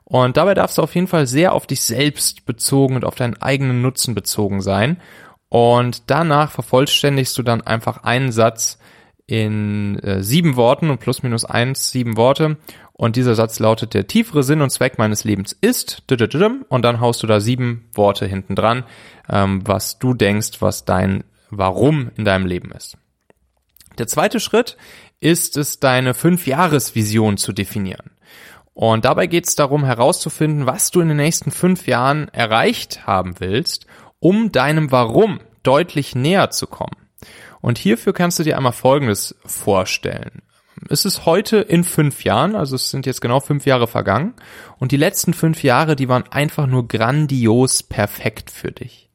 Und 0.05 0.37
dabei 0.37 0.55
darfst 0.55 0.79
du 0.79 0.81
auf 0.81 0.95
jeden 0.95 1.05
Fall 1.05 1.27
sehr 1.27 1.53
auf 1.53 1.67
dich 1.67 1.81
selbst 1.81 2.47
bezogen 2.47 2.95
und 2.95 3.05
auf 3.05 3.13
deinen 3.13 3.39
eigenen 3.39 3.83
Nutzen 3.83 4.15
bezogen 4.15 4.59
sein. 4.63 4.97
Und 5.49 6.09
danach 6.09 6.49
vervollständigst 6.49 7.37
du 7.37 7.43
dann 7.43 7.61
einfach 7.61 8.05
einen 8.05 8.31
Satz 8.31 8.79
in 9.27 9.99
äh, 9.99 10.23
sieben 10.23 10.55
Worten 10.55 10.89
und 10.89 10.99
plus 10.99 11.21
minus 11.21 11.45
eins 11.45 11.91
sieben 11.91 12.17
Worte 12.17 12.57
und 12.99 13.15
dieser 13.15 13.33
Satz 13.33 13.59
lautet, 13.59 13.93
der 13.93 14.07
tiefere 14.07 14.43
Sinn 14.43 14.61
und 14.61 14.71
Zweck 14.71 14.97
meines 14.97 15.23
Lebens 15.23 15.53
ist, 15.53 16.03
und 16.67 16.81
dann 16.81 16.99
haust 16.99 17.23
du 17.23 17.27
da 17.27 17.39
sieben 17.39 17.87
Worte 17.93 18.25
hinten 18.25 18.55
dran, 18.55 18.83
ähm, 19.29 19.61
was 19.65 19.99
du 19.99 20.13
denkst, 20.13 20.61
was 20.61 20.83
dein 20.83 21.23
Warum 21.49 22.11
in 22.17 22.25
deinem 22.25 22.45
Leben 22.45 22.73
ist. 22.73 22.97
Der 23.99 24.07
zweite 24.07 24.41
Schritt 24.41 24.75
ist 25.21 25.55
es, 25.55 25.79
deine 25.79 26.13
Fünf-Jahres-Vision 26.13 27.37
zu 27.37 27.53
definieren. 27.53 28.11
Und 28.73 29.05
dabei 29.05 29.27
geht 29.27 29.47
es 29.47 29.55
darum 29.55 29.85
herauszufinden, 29.85 30.65
was 30.65 30.91
du 30.91 30.99
in 30.99 31.07
den 31.07 31.17
nächsten 31.17 31.51
fünf 31.51 31.87
Jahren 31.87 32.27
erreicht 32.33 33.07
haben 33.07 33.35
willst, 33.39 33.85
um 34.19 34.51
deinem 34.51 34.91
Warum 34.91 35.39
deutlich 35.63 36.15
näher 36.15 36.49
zu 36.49 36.67
kommen. 36.67 36.97
Und 37.61 37.77
hierfür 37.77 38.11
kannst 38.11 38.39
du 38.39 38.43
dir 38.43 38.57
einmal 38.57 38.73
Folgendes 38.73 39.35
vorstellen 39.45 40.41
es 40.87 41.05
ist 41.05 41.25
heute 41.25 41.57
in 41.57 41.83
fünf 41.83 42.23
Jahren, 42.23 42.55
also 42.55 42.75
es 42.75 42.89
sind 42.89 43.05
jetzt 43.05 43.21
genau 43.21 43.39
fünf 43.39 43.65
Jahre 43.65 43.87
vergangen 43.87 44.33
und 44.77 44.91
die 44.91 44.97
letzten 44.97 45.33
fünf 45.33 45.63
Jahre, 45.63 45.95
die 45.95 46.07
waren 46.07 46.23
einfach 46.31 46.67
nur 46.67 46.87
grandios 46.87 47.83
perfekt 47.83 48.49
für 48.49 48.71
dich. 48.71 49.09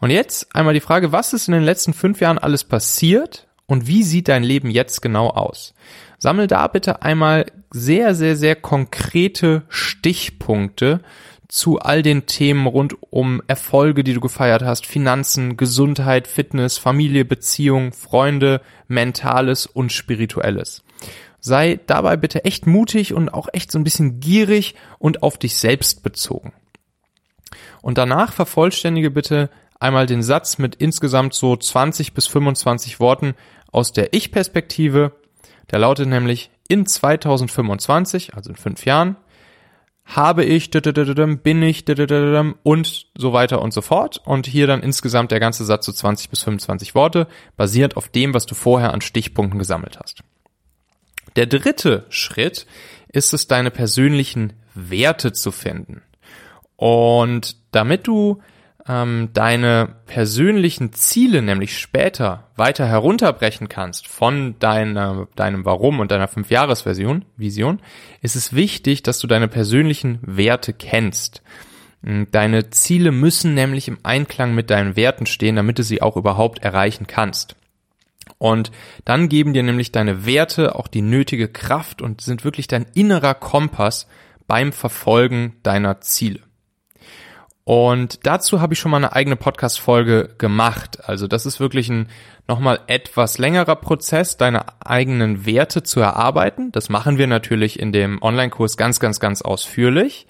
Und 0.00 0.10
jetzt 0.10 0.54
einmal 0.54 0.74
die 0.74 0.80
Frage, 0.80 1.12
was 1.12 1.32
ist 1.32 1.48
in 1.48 1.54
den 1.54 1.64
letzten 1.64 1.92
fünf 1.92 2.20
Jahren 2.20 2.38
alles 2.38 2.64
passiert 2.64 3.48
und 3.66 3.86
wie 3.86 4.02
sieht 4.02 4.28
dein 4.28 4.44
Leben 4.44 4.70
jetzt 4.70 5.02
genau 5.02 5.28
aus? 5.30 5.74
Sammel 6.18 6.46
da 6.46 6.66
bitte 6.68 7.02
einmal 7.02 7.46
sehr, 7.70 8.14
sehr, 8.14 8.36
sehr 8.36 8.56
konkrete 8.56 9.62
Stichpunkte 9.68 11.00
zu 11.48 11.78
all 11.78 12.02
den 12.02 12.26
Themen 12.26 12.66
rund 12.66 12.96
um 13.10 13.42
Erfolge, 13.46 14.04
die 14.04 14.12
du 14.12 14.20
gefeiert 14.20 14.62
hast, 14.62 14.86
Finanzen, 14.86 15.56
Gesundheit, 15.56 16.26
Fitness, 16.26 16.76
Familie, 16.76 17.24
Beziehung, 17.24 17.92
Freunde, 17.92 18.60
Mentales 18.86 19.66
und 19.66 19.92
Spirituelles. 19.92 20.82
Sei 21.40 21.78
dabei 21.86 22.16
bitte 22.16 22.44
echt 22.44 22.66
mutig 22.66 23.14
und 23.14 23.28
auch 23.28 23.48
echt 23.52 23.70
so 23.70 23.78
ein 23.78 23.84
bisschen 23.84 24.20
gierig 24.20 24.74
und 24.98 25.22
auf 25.22 25.38
dich 25.38 25.56
selbst 25.56 26.02
bezogen. 26.02 26.52
Und 27.82 27.98
danach 27.98 28.32
vervollständige 28.32 29.10
bitte 29.10 29.50
einmal 29.80 30.06
den 30.06 30.22
Satz 30.22 30.58
mit 30.58 30.74
insgesamt 30.76 31.34
so 31.34 31.56
20 31.56 32.12
bis 32.12 32.26
25 32.26 33.00
Worten 33.00 33.34
aus 33.70 33.92
der 33.92 34.12
Ich-Perspektive. 34.12 35.12
Der 35.70 35.78
lautet 35.78 36.08
nämlich, 36.08 36.50
in 36.68 36.86
2025, 36.86 38.34
also 38.34 38.50
in 38.50 38.56
fünf 38.56 38.84
Jahren, 38.84 39.16
habe 40.04 40.42
ich, 40.44 40.70
bin 40.70 41.62
ich 41.62 41.84
und 42.62 43.06
so 43.16 43.32
weiter 43.32 43.60
und 43.60 43.72
so 43.72 43.82
fort. 43.82 44.22
Und 44.24 44.46
hier 44.46 44.66
dann 44.66 44.82
insgesamt 44.82 45.30
der 45.30 45.40
ganze 45.40 45.64
Satz 45.64 45.86
so 45.86 45.92
20 45.92 46.30
bis 46.30 46.42
25 46.42 46.94
Worte, 46.94 47.26
basiert 47.56 47.96
auf 47.96 48.08
dem, 48.08 48.32
was 48.32 48.46
du 48.46 48.54
vorher 48.54 48.94
an 48.94 49.02
Stichpunkten 49.02 49.58
gesammelt 49.58 49.98
hast. 50.02 50.22
Der 51.38 51.46
dritte 51.46 52.04
Schritt 52.08 52.66
ist 53.12 53.32
es, 53.32 53.46
deine 53.46 53.70
persönlichen 53.70 54.54
Werte 54.74 55.32
zu 55.32 55.52
finden. 55.52 56.02
Und 56.74 57.54
damit 57.70 58.08
du 58.08 58.42
ähm, 58.88 59.28
deine 59.34 59.94
persönlichen 60.06 60.92
Ziele 60.94 61.40
nämlich 61.40 61.78
später 61.78 62.48
weiter 62.56 62.88
herunterbrechen 62.88 63.68
kannst 63.68 64.08
von 64.08 64.58
deiner, 64.58 65.28
deinem 65.36 65.64
Warum 65.64 66.00
und 66.00 66.10
deiner 66.10 66.26
Fünfjahresversion, 66.26 67.24
Vision, 67.36 67.78
ist 68.20 68.34
es 68.34 68.52
wichtig, 68.52 69.04
dass 69.04 69.20
du 69.20 69.28
deine 69.28 69.46
persönlichen 69.46 70.18
Werte 70.22 70.72
kennst. 70.72 71.42
Hm, 72.02 72.26
deine 72.32 72.70
Ziele 72.70 73.12
müssen 73.12 73.54
nämlich 73.54 73.86
im 73.86 73.98
Einklang 74.02 74.56
mit 74.56 74.70
deinen 74.70 74.96
Werten 74.96 75.26
stehen, 75.26 75.54
damit 75.54 75.78
du 75.78 75.84
sie 75.84 76.02
auch 76.02 76.16
überhaupt 76.16 76.64
erreichen 76.64 77.06
kannst. 77.06 77.54
Und 78.36 78.70
dann 79.04 79.28
geben 79.28 79.54
dir 79.54 79.62
nämlich 79.62 79.92
deine 79.92 80.26
Werte 80.26 80.74
auch 80.74 80.88
die 80.88 81.02
nötige 81.02 81.48
Kraft 81.48 82.02
und 82.02 82.20
sind 82.20 82.44
wirklich 82.44 82.68
dein 82.68 82.86
innerer 82.94 83.34
Kompass 83.34 84.06
beim 84.46 84.72
Verfolgen 84.72 85.56
deiner 85.62 86.00
Ziele. 86.00 86.40
Und 87.68 88.26
dazu 88.26 88.62
habe 88.62 88.72
ich 88.72 88.80
schon 88.80 88.90
mal 88.90 88.96
eine 88.96 89.12
eigene 89.12 89.36
Podcast-Folge 89.36 90.36
gemacht. 90.38 91.06
Also 91.06 91.26
das 91.26 91.44
ist 91.44 91.60
wirklich 91.60 91.90
ein 91.90 92.08
nochmal 92.46 92.80
etwas 92.86 93.36
längerer 93.36 93.76
Prozess, 93.76 94.38
deine 94.38 94.64
eigenen 94.80 95.44
Werte 95.44 95.82
zu 95.82 96.00
erarbeiten. 96.00 96.72
Das 96.72 96.88
machen 96.88 97.18
wir 97.18 97.26
natürlich 97.26 97.78
in 97.78 97.92
dem 97.92 98.22
Online-Kurs 98.22 98.78
ganz, 98.78 99.00
ganz, 99.00 99.20
ganz 99.20 99.42
ausführlich. 99.42 100.26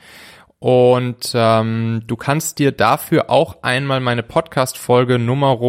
Und 0.58 1.30
ähm, 1.32 2.02
du 2.08 2.16
kannst 2.16 2.58
dir 2.58 2.72
dafür 2.72 3.30
auch 3.30 3.62
einmal 3.62 4.00
meine 4.00 4.24
Podcast-Folge 4.24 5.20
Nummer 5.20 5.60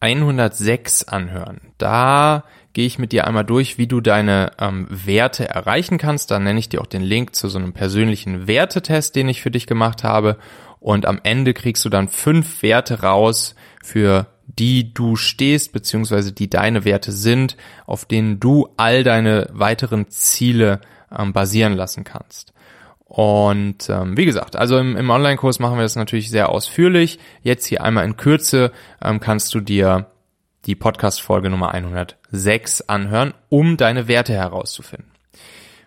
106 0.00 1.04
anhören. 1.04 1.60
Da 1.78 2.44
gehe 2.72 2.86
ich 2.86 2.98
mit 2.98 3.12
dir 3.12 3.26
einmal 3.26 3.44
durch, 3.44 3.78
wie 3.78 3.86
du 3.86 4.00
deine 4.00 4.52
ähm, 4.60 4.86
Werte 4.88 5.48
erreichen 5.48 5.98
kannst. 5.98 6.30
Dann 6.30 6.44
nenne 6.44 6.60
ich 6.60 6.68
dir 6.68 6.80
auch 6.80 6.86
den 6.86 7.02
Link 7.02 7.34
zu 7.34 7.48
so 7.48 7.58
einem 7.58 7.72
persönlichen 7.72 8.46
Wertetest, 8.46 9.16
den 9.16 9.28
ich 9.28 9.42
für 9.42 9.50
dich 9.50 9.66
gemacht 9.66 10.04
habe. 10.04 10.38
Und 10.80 11.06
am 11.06 11.20
Ende 11.24 11.54
kriegst 11.54 11.84
du 11.84 11.88
dann 11.88 12.08
fünf 12.08 12.62
Werte 12.62 13.02
raus, 13.02 13.56
für 13.82 14.26
die 14.46 14.94
du 14.94 15.16
stehst, 15.16 15.72
beziehungsweise 15.72 16.32
die 16.32 16.48
deine 16.48 16.84
Werte 16.84 17.12
sind, 17.12 17.56
auf 17.86 18.04
denen 18.04 18.40
du 18.40 18.68
all 18.76 19.02
deine 19.04 19.48
weiteren 19.52 20.08
Ziele 20.08 20.80
ähm, 21.16 21.32
basieren 21.32 21.74
lassen 21.74 22.04
kannst. 22.04 22.52
Und 23.08 23.88
ähm, 23.88 24.18
wie 24.18 24.26
gesagt, 24.26 24.54
also 24.54 24.78
im, 24.78 24.94
im 24.94 25.08
Online-Kurs 25.08 25.58
machen 25.60 25.78
wir 25.78 25.82
das 25.82 25.96
natürlich 25.96 26.30
sehr 26.30 26.50
ausführlich. 26.50 27.18
Jetzt 27.42 27.64
hier 27.64 27.82
einmal 27.82 28.04
in 28.04 28.18
Kürze 28.18 28.70
ähm, 29.02 29.18
kannst 29.18 29.54
du 29.54 29.60
dir 29.60 30.10
die 30.66 30.74
Podcast-Folge 30.74 31.48
Nummer 31.48 31.72
106 31.72 32.82
anhören, 32.82 33.32
um 33.48 33.78
deine 33.78 34.08
Werte 34.08 34.34
herauszufinden. 34.34 35.10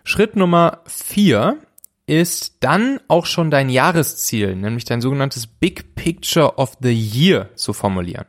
Schritt 0.02 0.34
Nummer 0.34 0.80
4 0.86 1.58
ist 2.06 2.56
dann 2.58 2.98
auch 3.06 3.26
schon 3.26 3.52
dein 3.52 3.70
Jahresziel, 3.70 4.56
nämlich 4.56 4.84
dein 4.84 5.00
sogenanntes 5.00 5.46
Big 5.46 5.94
Picture 5.94 6.58
of 6.58 6.76
the 6.80 6.92
Year 6.92 7.50
zu 7.54 7.72
formulieren. 7.72 8.26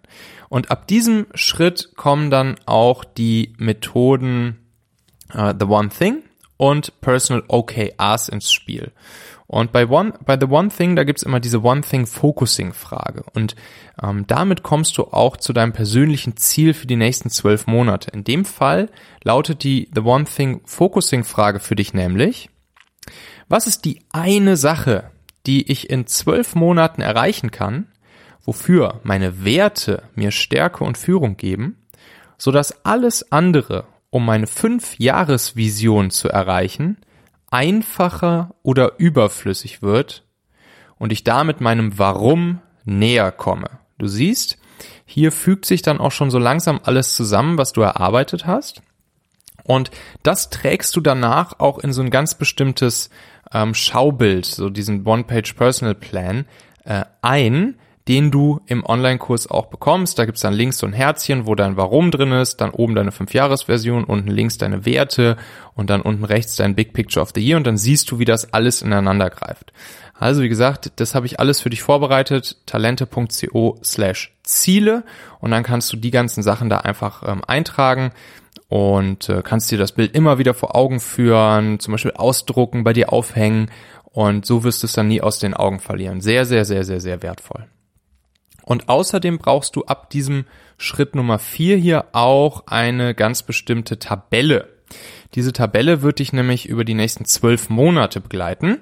Und 0.50 0.69
ab 0.69 0.88
diesem 0.88 1.25
Schritt 1.33 1.93
kommen 1.95 2.29
dann 2.29 2.57
auch 2.67 3.03
die 3.03 3.53
Methoden 3.57 4.59
uh, 5.33 5.51
The 5.59 5.65
One 5.65 5.89
Thing 5.89 6.22
und 6.57 7.01
Personal 7.01 7.44
OKRs 7.48 8.29
ins 8.29 8.51
Spiel. 8.51 8.92
Und 9.48 9.72
bei 9.72 9.87
One, 9.87 10.13
bei 10.25 10.37
The 10.39 10.48
One 10.48 10.70
Thing, 10.70 10.96
da 10.96 11.03
gibt's 11.03 11.24
immer 11.24 11.39
diese 11.39 11.61
One 11.63 11.81
Thing 11.81 12.07
Focusing 12.07 12.74
Frage. 12.74 13.24
Und 13.33 13.55
ähm, 14.01 14.25
damit 14.25 14.63
kommst 14.63 14.98
du 14.98 15.03
auch 15.05 15.37
zu 15.37 15.53
deinem 15.53 15.74
persönlichen 15.74 16.37
Ziel 16.37 16.74
für 16.74 16.87
die 16.87 16.96
nächsten 16.96 17.29
zwölf 17.29 17.68
Monate. 17.68 18.09
In 18.11 18.24
dem 18.24 18.46
Fall 18.46 18.89
lautet 19.24 19.63
die 19.63 19.89
The 19.94 20.01
One 20.01 20.25
Thing 20.25 20.61
Focusing 20.66 21.24
Frage 21.24 21.59
für 21.59 21.75
dich 21.75 21.94
nämlich, 21.94 22.50
was 23.48 23.68
ist 23.68 23.85
die 23.85 24.00
eine 24.11 24.57
Sache, 24.57 25.11
die 25.46 25.72
ich 25.72 25.89
in 25.89 26.07
zwölf 26.07 26.55
Monaten 26.55 27.01
erreichen 27.01 27.51
kann, 27.51 27.87
wofür 28.44 29.01
meine 29.03 29.44
Werte 29.46 30.03
mir 30.16 30.31
Stärke 30.31 30.83
und 30.83 30.98
Führung 30.98 31.37
geben, 31.37 31.77
so 32.37 32.51
dass 32.51 32.85
alles 32.85 33.31
andere, 33.31 33.85
um 34.13 34.27
meine 34.27 34.45
fünf 34.45 34.99
Jahresvision 34.99 36.11
zu 36.11 36.29
erreichen, 36.29 36.97
einfacher 37.49 38.53
oder 38.61 38.99
überflüssig 38.99 39.81
wird 39.81 40.23
und 40.99 41.11
ich 41.11 41.23
damit 41.23 41.61
meinem 41.61 41.97
Warum 41.97 42.59
näher 42.85 43.31
komme. 43.31 43.79
Du 43.97 44.05
siehst, 44.05 44.59
hier 45.07 45.31
fügt 45.31 45.65
sich 45.65 45.81
dann 45.81 45.99
auch 45.99 46.11
schon 46.11 46.29
so 46.29 46.37
langsam 46.37 46.79
alles 46.83 47.15
zusammen, 47.15 47.57
was 47.57 47.73
du 47.73 47.81
erarbeitet 47.81 48.45
hast. 48.45 48.83
Und 49.63 49.89
das 50.21 50.51
trägst 50.51 50.95
du 50.95 51.01
danach 51.01 51.59
auch 51.59 51.79
in 51.79 51.91
so 51.91 52.03
ein 52.03 52.11
ganz 52.11 52.35
bestimmtes 52.35 53.09
ähm, 53.51 53.73
Schaubild, 53.73 54.45
so 54.45 54.69
diesen 54.69 55.07
One-Page 55.07 55.53
Personal 55.53 55.95
Plan 55.95 56.45
äh, 56.85 57.05
ein, 57.23 57.79
den 58.07 58.31
du 58.31 58.59
im 58.66 58.85
Online-Kurs 58.85 59.50
auch 59.50 59.68
bekommst. 59.68 60.20
Da 60.20 60.25
gibt's 60.25 60.42
dann 60.42 60.53
links 60.53 60.77
so 60.77 60.85
ein 60.85 60.94
Herzchen, 60.94 61.46
wo 61.46 61.55
dein 61.55 61.77
Warum 61.77 62.11
drin 62.11 62.31
ist, 62.31 62.57
dann 62.57 62.72
oben 62.72 62.96
deine 62.96 63.11
5-Jahres-Version, 63.11 64.03
unten 64.03 64.29
links 64.29 64.57
deine 64.57 64.85
Werte 64.85 65.37
und 65.74 65.89
dann 65.89 66.01
unten 66.01 66.25
rechts 66.25 66.55
dein 66.55 66.75
Big 66.75 66.94
Picture 66.94 67.22
of 67.22 67.31
the 67.33 67.42
Year 67.42 67.57
und 67.57 67.66
dann 67.66 67.77
siehst 67.77 68.11
du, 68.11 68.20
wie 68.20 68.25
das 68.25 68.53
alles 68.53 68.81
ineinander 68.81 69.29
greift. 69.29 69.72
Also 70.13 70.42
wie 70.42 70.50
gesagt, 70.50 70.92
das 70.98 71.16
habe 71.16 71.25
ich 71.25 71.39
alles 71.39 71.61
für 71.61 71.70
dich 71.70 71.81
vorbereitet, 71.81 72.57
talente.co 72.66 73.79
slash 73.83 74.33
Ziele 74.44 75.03
und 75.39 75.51
dann 75.51 75.63
kannst 75.63 75.92
du 75.92 75.98
die 75.98 76.11
ganzen 76.11 76.44
Sachen 76.44 76.70
da 76.70 76.79
einfach 76.79 77.24
ähm, 77.25 77.42
eintragen 77.48 78.11
und 78.68 79.29
äh, 79.29 79.42
kannst 79.44 79.72
dir 79.72 79.77
das 79.77 79.94
Bild 79.94 80.13
immer 80.16 80.37
wieder 80.37 80.53
vor 80.53 80.75
Augen 80.75 81.00
führen, 81.00 81.79
zum 81.79 81.94
Beispiel 81.94 82.11
ausdrucken, 82.11 82.83
bei 82.83 82.94
dir 82.94 83.11
aufhängen 83.11 83.72
und 84.03 84.46
so 84.46 84.63
wirst 84.63 84.83
du 84.83 84.87
es 84.87 84.94
dann 84.94 85.07
nie 85.07 85.22
aus 85.22 85.39
den 85.39 85.53
Augen 85.53 85.79
verlieren. 85.79 86.22
Sehr, 86.22 86.46
sehr, 86.46 86.66
sehr, 86.66 86.83
sehr, 86.83 87.00
sehr 87.00 87.24
wertvoll. 87.24 87.68
Und 88.65 88.89
außerdem 88.89 89.37
brauchst 89.37 89.75
du 89.75 89.83
ab 89.85 90.09
diesem 90.09 90.45
Schritt 90.77 91.15
Nummer 91.15 91.39
vier 91.39 91.77
hier 91.77 92.05
auch 92.13 92.67
eine 92.67 93.13
ganz 93.13 93.43
bestimmte 93.43 93.99
Tabelle. 93.99 94.69
Diese 95.35 95.53
Tabelle 95.53 96.01
wird 96.01 96.19
dich 96.19 96.33
nämlich 96.33 96.67
über 96.67 96.85
die 96.85 96.93
nächsten 96.93 97.25
zwölf 97.25 97.69
Monate 97.69 98.21
begleiten 98.21 98.79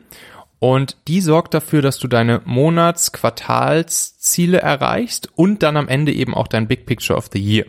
und 0.60 0.98
die 1.08 1.22
sorgt 1.22 1.56
dafür, 1.56 1.82
dass 1.82 1.98
du 1.98 2.08
deine 2.08 2.42
Monats-, 2.46 3.12
Quartalsziele 3.12 4.60
erreichst 4.60 5.30
und 5.36 5.64
dann 5.64 5.76
am 5.76 5.88
Ende 5.88 6.14
eben 6.14 6.36
auch 6.36 6.48
dein 6.48 6.68
Big 6.68 6.86
Picture 6.86 7.18
of 7.18 7.30
the 7.34 7.40
Year. 7.40 7.66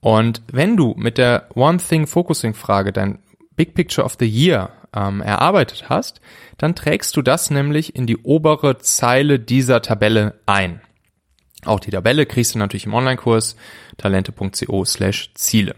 Und 0.00 0.42
wenn 0.52 0.76
du 0.76 0.94
mit 0.98 1.16
der 1.16 1.48
One 1.54 1.78
Thing 1.78 2.06
Focusing 2.06 2.52
Frage 2.52 2.92
dein 2.92 3.20
Big 3.56 3.74
Picture 3.74 4.04
of 4.04 4.16
the 4.20 4.26
Year 4.26 4.70
ähm, 4.94 5.22
erarbeitet 5.22 5.88
hast, 5.88 6.20
dann 6.58 6.74
trägst 6.74 7.16
du 7.16 7.22
das 7.22 7.50
nämlich 7.50 7.96
in 7.96 8.06
die 8.06 8.18
obere 8.18 8.76
Zeile 8.76 9.40
dieser 9.40 9.80
Tabelle 9.80 10.38
ein. 10.44 10.82
Auch 11.66 11.80
die 11.80 11.90
Tabelle 11.90 12.26
kriegst 12.26 12.54
du 12.54 12.58
natürlich 12.58 12.86
im 12.86 12.94
Online-Kurs 12.94 13.56
talente.co 13.96 14.84
slash 14.84 15.30
Ziele. 15.34 15.74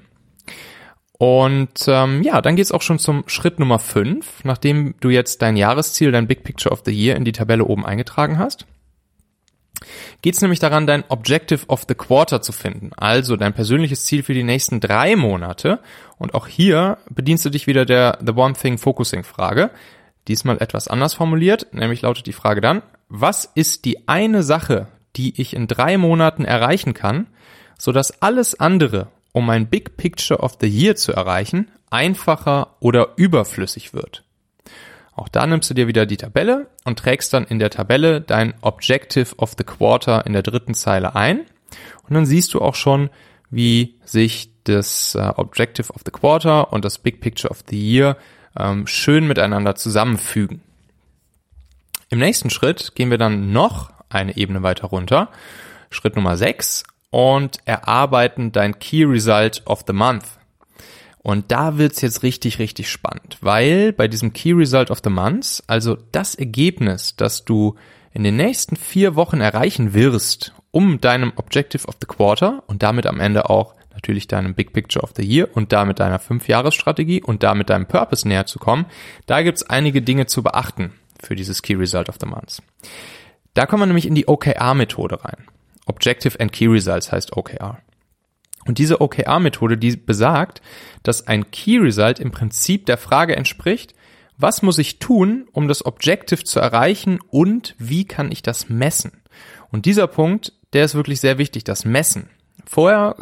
Und 1.18 1.86
ähm, 1.88 2.22
ja, 2.22 2.40
dann 2.40 2.54
geht's 2.54 2.70
auch 2.70 2.82
schon 2.82 3.00
zum 3.00 3.24
Schritt 3.26 3.58
Nummer 3.58 3.80
5, 3.80 4.44
nachdem 4.44 4.94
du 5.00 5.10
jetzt 5.10 5.42
dein 5.42 5.56
Jahresziel, 5.56 6.12
dein 6.12 6.28
Big 6.28 6.44
Picture 6.44 6.72
of 6.72 6.82
the 6.84 6.92
Year 6.92 7.16
in 7.16 7.24
die 7.24 7.32
Tabelle 7.32 7.64
oben 7.64 7.84
eingetragen 7.84 8.38
hast. 8.38 8.66
Geht's 10.22 10.40
nämlich 10.40 10.60
daran, 10.60 10.86
dein 10.86 11.04
Objective 11.08 11.66
of 11.68 11.84
the 11.88 11.94
Quarter 11.94 12.40
zu 12.42 12.52
finden, 12.52 12.90
also 12.96 13.36
dein 13.36 13.52
persönliches 13.52 14.04
Ziel 14.04 14.22
für 14.22 14.34
die 14.34 14.44
nächsten 14.44 14.80
drei 14.80 15.16
Monate. 15.16 15.80
Und 16.18 16.34
auch 16.34 16.46
hier 16.46 16.98
bedienst 17.10 17.44
du 17.44 17.50
dich 17.50 17.66
wieder 17.66 17.84
der 17.84 18.18
The 18.24 18.32
One 18.32 18.54
Thing 18.54 18.78
Focusing 18.78 19.24
Frage. 19.24 19.70
Diesmal 20.28 20.58
etwas 20.60 20.88
anders 20.88 21.14
formuliert, 21.14 21.72
nämlich 21.72 22.02
lautet 22.02 22.26
die 22.26 22.32
Frage 22.32 22.60
dann, 22.60 22.82
was 23.08 23.50
ist 23.54 23.84
die 23.84 24.08
eine 24.08 24.42
Sache, 24.42 24.88
die 25.18 25.40
ich 25.40 25.54
in 25.54 25.66
drei 25.66 25.98
Monaten 25.98 26.44
erreichen 26.44 26.94
kann, 26.94 27.26
so 27.76 27.92
dass 27.92 28.22
alles 28.22 28.58
andere, 28.58 29.08
um 29.32 29.44
mein 29.44 29.68
Big 29.68 29.96
Picture 29.96 30.40
of 30.40 30.56
the 30.60 30.68
Year 30.68 30.96
zu 30.96 31.12
erreichen, 31.12 31.70
einfacher 31.90 32.76
oder 32.80 33.10
überflüssig 33.16 33.92
wird. 33.92 34.24
Auch 35.14 35.28
da 35.28 35.46
nimmst 35.46 35.68
du 35.68 35.74
dir 35.74 35.88
wieder 35.88 36.06
die 36.06 36.16
Tabelle 36.16 36.68
und 36.84 37.00
trägst 37.00 37.32
dann 37.32 37.44
in 37.44 37.58
der 37.58 37.70
Tabelle 37.70 38.20
dein 38.20 38.54
Objective 38.60 39.34
of 39.36 39.54
the 39.58 39.64
Quarter 39.64 40.24
in 40.26 40.32
der 40.32 40.42
dritten 40.42 40.74
Zeile 40.74 41.16
ein. 41.16 41.40
Und 42.08 42.14
dann 42.14 42.24
siehst 42.24 42.54
du 42.54 42.60
auch 42.60 42.76
schon, 42.76 43.10
wie 43.50 43.96
sich 44.04 44.50
das 44.64 45.16
äh, 45.16 45.32
Objective 45.36 45.92
of 45.92 46.02
the 46.04 46.12
Quarter 46.12 46.72
und 46.72 46.84
das 46.84 46.98
Big 46.98 47.20
Picture 47.20 47.50
of 47.50 47.64
the 47.68 47.76
Year 47.76 48.16
ähm, 48.56 48.86
schön 48.86 49.26
miteinander 49.26 49.74
zusammenfügen. 49.74 50.62
Im 52.10 52.20
nächsten 52.20 52.50
Schritt 52.50 52.94
gehen 52.94 53.10
wir 53.10 53.18
dann 53.18 53.52
noch 53.52 53.90
eine 54.08 54.36
Ebene 54.36 54.62
weiter 54.62 54.88
runter. 54.88 55.28
Schritt 55.90 56.16
Nummer 56.16 56.36
6 56.36 56.84
und 57.10 57.58
erarbeiten 57.64 58.52
dein 58.52 58.78
Key 58.78 59.04
Result 59.04 59.62
of 59.66 59.84
the 59.86 59.92
Month. 59.92 60.24
Und 61.18 61.50
da 61.50 61.78
wird's 61.78 62.00
jetzt 62.00 62.22
richtig, 62.22 62.58
richtig 62.58 62.90
spannend, 62.90 63.38
weil 63.40 63.92
bei 63.92 64.08
diesem 64.08 64.32
Key 64.32 64.52
Result 64.52 64.90
of 64.90 65.00
the 65.02 65.10
Month, 65.10 65.62
also 65.66 65.96
das 66.12 66.34
Ergebnis, 66.34 67.16
das 67.16 67.44
du 67.44 67.74
in 68.12 68.24
den 68.24 68.36
nächsten 68.36 68.76
vier 68.76 69.14
Wochen 69.16 69.40
erreichen 69.40 69.94
wirst, 69.94 70.54
um 70.70 71.00
deinem 71.00 71.32
Objective 71.36 71.86
of 71.86 71.96
the 72.00 72.06
Quarter 72.06 72.62
und 72.66 72.82
damit 72.82 73.06
am 73.06 73.20
Ende 73.20 73.50
auch 73.50 73.74
natürlich 73.92 74.28
deinem 74.28 74.54
Big 74.54 74.72
Picture 74.72 75.02
of 75.02 75.12
the 75.16 75.24
Year 75.24 75.48
und 75.54 75.72
damit 75.72 75.98
deiner 75.98 76.20
Fünfjahresstrategie 76.20 77.22
und 77.22 77.42
damit 77.42 77.68
deinem 77.68 77.86
Purpose 77.86 78.26
näher 78.26 78.46
zu 78.46 78.58
kommen, 78.58 78.86
da 79.26 79.42
gibt's 79.42 79.64
einige 79.64 80.02
Dinge 80.02 80.26
zu 80.26 80.42
beachten 80.42 80.92
für 81.20 81.34
dieses 81.34 81.62
Key 81.62 81.74
Result 81.74 82.08
of 82.08 82.16
the 82.20 82.26
Month. 82.26 82.62
Da 83.58 83.66
kommen 83.66 83.82
wir 83.82 83.86
nämlich 83.86 84.06
in 84.06 84.14
die 84.14 84.28
OKR-Methode 84.28 85.24
rein. 85.24 85.48
Objective 85.86 86.38
and 86.38 86.52
Key 86.52 86.68
Results 86.68 87.10
heißt 87.10 87.36
OKR. 87.36 87.78
Und 88.66 88.78
diese 88.78 89.00
OKR-Methode, 89.00 89.76
die 89.76 89.96
besagt, 89.96 90.62
dass 91.02 91.26
ein 91.26 91.50
Key 91.50 91.78
Result 91.78 92.20
im 92.20 92.30
Prinzip 92.30 92.86
der 92.86 92.98
Frage 92.98 93.34
entspricht, 93.34 93.94
was 94.36 94.62
muss 94.62 94.78
ich 94.78 95.00
tun, 95.00 95.48
um 95.50 95.66
das 95.66 95.84
Objective 95.84 96.44
zu 96.44 96.60
erreichen 96.60 97.18
und 97.30 97.74
wie 97.78 98.04
kann 98.04 98.30
ich 98.30 98.42
das 98.42 98.68
messen? 98.68 99.24
Und 99.72 99.86
dieser 99.86 100.06
Punkt, 100.06 100.52
der 100.72 100.84
ist 100.84 100.94
wirklich 100.94 101.18
sehr 101.18 101.38
wichtig, 101.38 101.64
das 101.64 101.84
Messen. 101.84 102.30
Vorher 102.70 103.16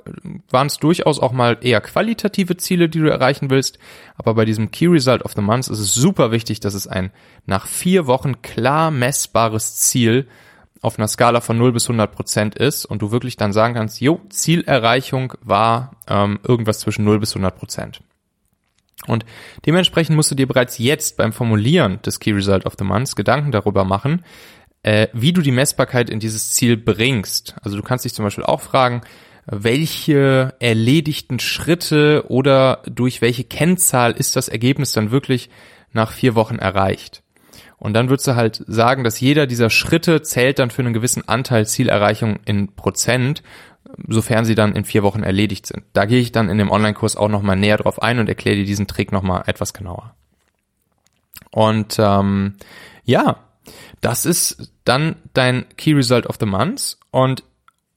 waren 0.51 0.67
es 0.67 0.79
durchaus 0.79 1.21
auch 1.21 1.31
mal 1.31 1.59
eher 1.61 1.81
qualitative 1.81 2.57
Ziele, 2.57 2.89
die 2.89 2.99
du 2.99 3.09
erreichen 3.09 3.49
willst, 3.49 3.79
aber 4.17 4.35
bei 4.35 4.45
diesem 4.45 4.73
Key 4.73 4.89
Result 4.89 5.23
of 5.23 5.35
the 5.37 5.41
Month 5.41 5.69
ist 5.69 5.79
es 5.79 5.95
super 5.95 6.33
wichtig, 6.33 6.59
dass 6.59 6.75
es 6.75 6.89
ein 6.89 7.13
nach 7.45 7.69
vier 7.69 8.09
Wochen 8.09 8.43
klar 8.43 8.91
messbares 8.91 9.77
Ziel 9.77 10.27
auf 10.83 10.99
einer 10.99 11.07
Skala 11.07 11.41
von 11.41 11.57
0 11.59 11.73
bis 11.73 11.85
100 11.85 12.11
Prozent 12.11 12.55
ist 12.57 12.87
und 12.87 13.03
du 13.03 13.13
wirklich 13.13 13.37
dann 13.37 13.53
sagen 13.53 13.75
kannst, 13.75 14.01
jo, 14.01 14.21
Zielerreichung 14.31 15.35
war 15.43 15.93
ähm, 16.09 16.41
irgendwas 16.43 16.81
zwischen 16.81 17.05
0 17.05 17.21
bis 17.21 17.31
100 17.31 17.57
Prozent. 17.57 18.01
Und 19.07 19.25
dementsprechend 19.65 20.17
musst 20.17 20.33
du 20.33 20.35
dir 20.35 20.49
bereits 20.49 20.79
jetzt 20.79 21.17
beim 21.17 21.33
Formulieren 21.33 22.03
des 22.03 22.19
Key 22.19 22.33
Result 22.33 22.67
of 22.67 22.75
the 22.77 22.85
Month 22.85 23.15
Gedanken 23.15 23.53
darüber 23.53 23.85
machen, 23.85 24.25
äh, 24.83 25.07
wie 25.13 25.33
du 25.33 25.41
die 25.41 25.53
Messbarkeit 25.53 26.11
in 26.11 26.19
dieses 26.19 26.51
Ziel 26.51 26.77
bringst. 26.77 27.55
Also 27.63 27.77
du 27.77 27.85
kannst 27.85 28.05
dich 28.05 28.15
zum 28.15 28.25
Beispiel 28.25 28.45
auch 28.45 28.61
fragen, 28.61 29.03
welche 29.47 30.55
erledigten 30.59 31.39
Schritte 31.39 32.25
oder 32.29 32.83
durch 32.87 33.23
welche 33.23 33.45
Kennzahl 33.45 34.13
ist 34.13 34.37
das 34.37 34.49
Ergebnis 34.49 34.93
dann 34.93 35.11
wirklich 35.11 35.51
nach 35.93 36.13
vier 36.13 36.35
Wochen 36.35 36.57
erreicht. 36.57 37.23
Und 37.79 37.95
dann 37.95 38.09
würdest 38.09 38.27
du 38.27 38.35
halt 38.35 38.65
sagen, 38.67 39.05
dass 39.05 39.21
jeder 39.21 39.47
dieser 39.47 39.71
Schritte 39.71 40.23
zählt 40.23 40.59
dann 40.59 40.71
für 40.71 40.83
einen 40.83 40.95
gewissen 40.95 41.29
Anteil 41.29 41.67
Zielerreichung 41.67 42.41
in 42.45 42.75
Prozent, 42.75 43.43
sofern 44.09 44.45
sie 44.45 44.55
dann 44.55 44.75
in 44.75 44.85
vier 44.85 45.03
Wochen 45.03 45.23
erledigt 45.23 45.67
sind. 45.67 45.85
Da 45.93 46.07
gehe 46.07 46.21
ich 46.21 46.33
dann 46.33 46.49
in 46.49 46.59
dem 46.59 46.71
Online-Kurs 46.71 47.17
auch 47.17 47.29
nochmal 47.29 47.57
näher 47.57 47.77
drauf 47.77 48.03
ein 48.03 48.19
und 48.19 48.29
erkläre 48.29 48.57
dir 48.57 48.65
diesen 48.65 48.87
Trick 48.87 49.13
nochmal 49.13 49.45
etwas 49.47 49.75
genauer. 49.75 50.15
Und 51.51 51.97
ähm, 51.99 52.57
ja, 53.05 53.45
das 54.01 54.27
ist 54.27 54.73
dann 54.85 55.17
dein 55.35 55.67
Key 55.77 55.93
Result 55.93 56.27
of 56.27 56.37
the 56.41 56.47
Month. 56.47 56.99
Und 57.11 57.45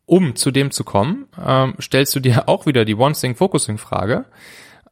um 0.10 0.36
zu 0.36 0.52
dem 0.52 0.72
zu 0.72 0.84
kommen, 0.84 1.28
ähm, 1.44 1.76
stellst 1.80 2.16
du 2.16 2.20
dir 2.20 2.44
auch 2.50 2.66
wieder 2.66 2.86
die 2.86 2.96
One 2.96 3.16
Thing 3.16 3.36
Focusing 3.36 3.78
Frage. 3.78 4.26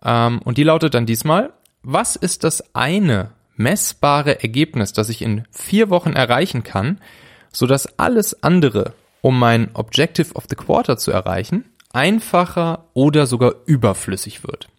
Ähm, 0.04 0.40
und 0.44 0.58
die 0.58 0.64
lautet 0.64 0.94
dann 0.94 1.06
diesmal, 1.06 1.52
was 1.82 2.16
ist 2.16 2.44
das 2.44 2.76
eine 2.76 3.32
messbare 3.56 4.42
Ergebnis, 4.42 4.94
das 4.94 5.10
ich 5.10 5.22
in 5.22 5.44
vier 5.52 5.90
Wochen 5.90 6.14
erreichen 6.14 6.64
kann, 6.64 7.02
so 7.52 7.66
dass 7.66 7.98
alles 7.98 8.44
andere, 8.44 8.94
um 9.22 9.40
mein 9.40 9.74
Objective 9.74 10.36
of 10.36 10.46
the 10.48 10.56
Quarter 10.56 10.98
zu 10.98 11.12
erreichen, 11.12 11.66
einfacher 11.92 12.86
oder 12.94 13.26
sogar 13.26 13.56
überflüssig 13.66 14.44
wird. 14.44 14.70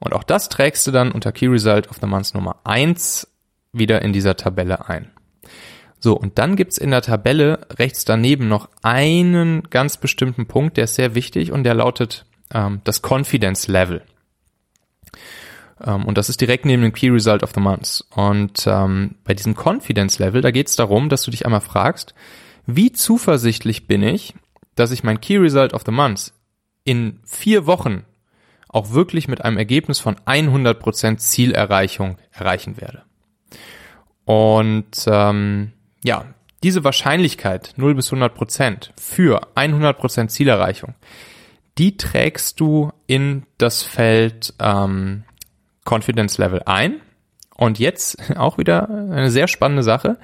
Und 0.00 0.12
auch 0.12 0.24
das 0.24 0.48
trägst 0.48 0.86
du 0.86 0.90
dann 0.90 1.12
unter 1.12 1.30
Key 1.30 1.46
Result 1.46 1.88
of 1.88 1.98
the 2.00 2.06
Month 2.06 2.34
Nummer 2.34 2.56
eins 2.64 3.28
wieder 3.72 4.02
in 4.02 4.12
dieser 4.12 4.36
Tabelle 4.36 4.88
ein. 4.88 5.10
So, 6.04 6.12
und 6.12 6.38
dann 6.38 6.54
gibt's 6.54 6.76
in 6.76 6.90
der 6.90 7.00
Tabelle 7.00 7.66
rechts 7.78 8.04
daneben 8.04 8.46
noch 8.46 8.68
einen 8.82 9.62
ganz 9.70 9.96
bestimmten 9.96 10.44
Punkt, 10.44 10.76
der 10.76 10.84
ist 10.84 10.96
sehr 10.96 11.14
wichtig 11.14 11.50
und 11.50 11.64
der 11.64 11.72
lautet 11.72 12.26
ähm, 12.52 12.82
das 12.84 13.00
Confidence 13.00 13.68
Level. 13.68 14.02
Ähm, 15.82 16.04
und 16.04 16.18
das 16.18 16.28
ist 16.28 16.42
direkt 16.42 16.66
neben 16.66 16.82
dem 16.82 16.92
Key 16.92 17.08
Result 17.08 17.42
of 17.42 17.52
the 17.54 17.60
Month. 17.60 18.04
Und 18.14 18.66
ähm, 18.66 19.14
bei 19.24 19.32
diesem 19.32 19.54
Confidence 19.54 20.18
Level, 20.18 20.42
da 20.42 20.50
geht 20.50 20.68
es 20.68 20.76
darum, 20.76 21.08
dass 21.08 21.22
du 21.22 21.30
dich 21.30 21.46
einmal 21.46 21.62
fragst, 21.62 22.14
wie 22.66 22.92
zuversichtlich 22.92 23.86
bin 23.86 24.02
ich, 24.02 24.34
dass 24.74 24.90
ich 24.90 25.04
mein 25.04 25.22
Key 25.22 25.38
Result 25.38 25.72
of 25.72 25.84
the 25.86 25.92
Month 25.92 26.34
in 26.84 27.18
vier 27.24 27.64
Wochen 27.64 28.04
auch 28.68 28.90
wirklich 28.90 29.26
mit 29.26 29.42
einem 29.42 29.56
Ergebnis 29.56 30.00
von 30.00 30.16
100% 30.16 31.16
Zielerreichung 31.16 32.18
erreichen 32.30 32.78
werde. 32.78 33.04
Und 34.26 35.06
ähm, 35.06 35.72
ja, 36.04 36.26
diese 36.62 36.84
Wahrscheinlichkeit 36.84 37.74
0 37.76 37.94
bis 37.96 38.12
100% 38.12 38.90
für 38.96 39.48
100% 39.56 40.28
Zielerreichung, 40.28 40.94
die 41.78 41.96
trägst 41.96 42.60
du 42.60 42.92
in 43.06 43.44
das 43.58 43.82
Feld 43.82 44.54
ähm, 44.60 45.24
Confidence 45.84 46.38
Level 46.38 46.62
ein. 46.66 47.00
Und 47.56 47.78
jetzt 47.78 48.18
auch 48.36 48.58
wieder 48.58 48.88
eine 48.88 49.30
sehr 49.30 49.48
spannende 49.48 49.82
Sache. 49.82 50.18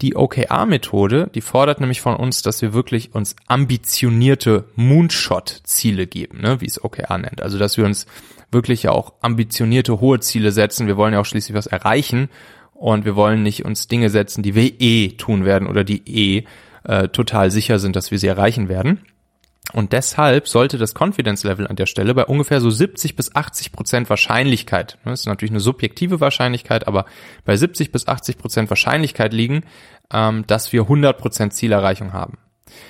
Die 0.00 0.14
OKR-Methode, 0.14 1.28
die 1.34 1.40
fordert 1.40 1.80
nämlich 1.80 2.00
von 2.00 2.14
uns, 2.14 2.42
dass 2.42 2.62
wir 2.62 2.72
wirklich 2.72 3.14
uns 3.14 3.34
ambitionierte 3.48 4.68
Moonshot-Ziele 4.76 6.06
geben, 6.06 6.40
ne, 6.40 6.60
wie 6.60 6.66
es 6.66 6.82
OKR 6.82 7.18
nennt. 7.18 7.42
Also, 7.42 7.58
dass 7.58 7.76
wir 7.76 7.84
uns 7.84 8.06
wirklich 8.52 8.84
ja 8.84 8.92
auch 8.92 9.14
ambitionierte 9.20 10.00
hohe 10.00 10.20
Ziele 10.20 10.52
setzen. 10.52 10.86
Wir 10.86 10.96
wollen 10.96 11.14
ja 11.14 11.20
auch 11.20 11.26
schließlich 11.26 11.56
was 11.56 11.66
erreichen 11.66 12.28
und 12.78 13.04
wir 13.04 13.16
wollen 13.16 13.42
nicht 13.42 13.64
uns 13.64 13.88
Dinge 13.88 14.08
setzen, 14.08 14.42
die 14.42 14.54
wir 14.54 14.80
eh 14.80 15.08
tun 15.16 15.44
werden 15.44 15.66
oder 15.66 15.82
die 15.82 16.02
eh 16.06 16.44
äh, 16.84 17.08
total 17.08 17.50
sicher 17.50 17.78
sind, 17.80 17.96
dass 17.96 18.12
wir 18.12 18.18
sie 18.18 18.28
erreichen 18.28 18.68
werden. 18.68 19.00
Und 19.72 19.92
deshalb 19.92 20.48
sollte 20.48 20.78
das 20.78 20.94
Confidence 20.94 21.44
Level 21.44 21.66
an 21.66 21.76
der 21.76 21.86
Stelle 21.86 22.14
bei 22.14 22.24
ungefähr 22.24 22.60
so 22.60 22.70
70 22.70 23.16
bis 23.16 23.34
80 23.34 23.72
Prozent 23.72 24.08
Wahrscheinlichkeit, 24.08 24.96
ne, 25.04 25.10
das 25.10 25.20
ist 25.20 25.26
natürlich 25.26 25.50
eine 25.50 25.60
subjektive 25.60 26.20
Wahrscheinlichkeit, 26.20 26.86
aber 26.86 27.04
bei 27.44 27.54
70 27.54 27.92
bis 27.92 28.08
80 28.08 28.38
Prozent 28.38 28.70
Wahrscheinlichkeit 28.70 29.34
liegen, 29.34 29.64
ähm, 30.12 30.46
dass 30.46 30.72
wir 30.72 30.82
100 30.82 31.18
Prozent 31.18 31.52
Zielerreichung 31.52 32.12
haben. 32.12 32.38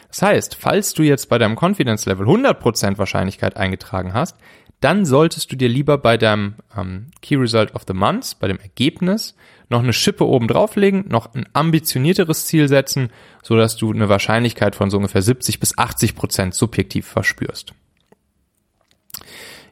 Das 0.08 0.22
heißt, 0.22 0.54
falls 0.54 0.92
du 0.92 1.02
jetzt 1.02 1.28
bei 1.28 1.38
deinem 1.38 1.56
Confidence 1.56 2.06
Level 2.06 2.26
100 2.26 2.60
Prozent 2.60 2.98
Wahrscheinlichkeit 2.98 3.56
eingetragen 3.56 4.12
hast, 4.12 4.36
dann 4.80 5.04
solltest 5.04 5.50
du 5.50 5.56
dir 5.56 5.68
lieber 5.68 5.98
bei 5.98 6.16
deinem 6.16 6.54
ähm, 6.76 7.10
Key 7.20 7.36
Result 7.36 7.74
of 7.74 7.82
the 7.86 7.94
Month, 7.94 8.38
bei 8.38 8.48
dem 8.48 8.58
Ergebnis, 8.58 9.34
noch 9.68 9.82
eine 9.82 9.92
Schippe 9.92 10.26
oben 10.26 10.48
drauflegen, 10.48 11.06
noch 11.08 11.34
ein 11.34 11.46
ambitionierteres 11.52 12.46
Ziel 12.46 12.68
setzen, 12.68 13.10
so 13.42 13.56
dass 13.56 13.76
du 13.76 13.92
eine 13.92 14.08
Wahrscheinlichkeit 14.08 14.76
von 14.76 14.90
so 14.90 14.96
ungefähr 14.96 15.22
70 15.22 15.60
bis 15.60 15.76
80 15.76 16.14
Prozent 16.14 16.54
subjektiv 16.54 17.06
verspürst. 17.06 17.74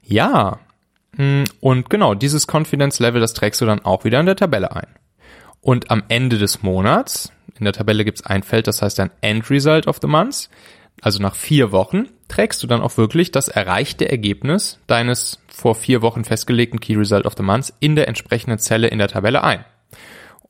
Ja, 0.02 0.60
hm, 1.16 1.44
und 1.60 1.90
genau, 1.90 2.14
dieses 2.14 2.46
Confidence 2.46 2.98
Level, 3.00 3.20
das 3.20 3.34
trägst 3.34 3.60
du 3.60 3.66
dann 3.66 3.84
auch 3.84 4.04
wieder 4.04 4.20
in 4.20 4.26
der 4.26 4.36
Tabelle 4.36 4.74
ein. 4.74 4.88
Und 5.60 5.90
am 5.90 6.04
Ende 6.08 6.38
des 6.38 6.62
Monats, 6.62 7.32
in 7.58 7.64
der 7.64 7.72
Tabelle 7.72 8.04
gibt 8.04 8.18
es 8.18 8.26
ein 8.26 8.42
Feld, 8.42 8.66
das 8.66 8.82
heißt 8.82 9.00
ein 9.00 9.10
End 9.20 9.50
Result 9.50 9.86
of 9.86 9.98
the 10.00 10.06
Month, 10.06 10.48
also 11.00 11.20
nach 11.20 11.34
vier 11.34 11.72
Wochen, 11.72 12.08
trägst 12.28 12.62
du 12.62 12.66
dann 12.66 12.80
auch 12.80 12.96
wirklich 12.96 13.30
das 13.30 13.48
erreichte 13.48 14.08
Ergebnis 14.08 14.78
deines 14.86 15.40
vor 15.48 15.74
vier 15.74 16.02
Wochen 16.02 16.24
festgelegten 16.24 16.80
Key 16.80 16.96
Result 16.96 17.26
of 17.26 17.34
the 17.36 17.42
Month 17.42 17.72
in 17.80 17.96
der 17.96 18.08
entsprechenden 18.08 18.58
Zelle 18.58 18.88
in 18.88 18.98
der 18.98 19.08
Tabelle 19.08 19.44
ein. 19.44 19.64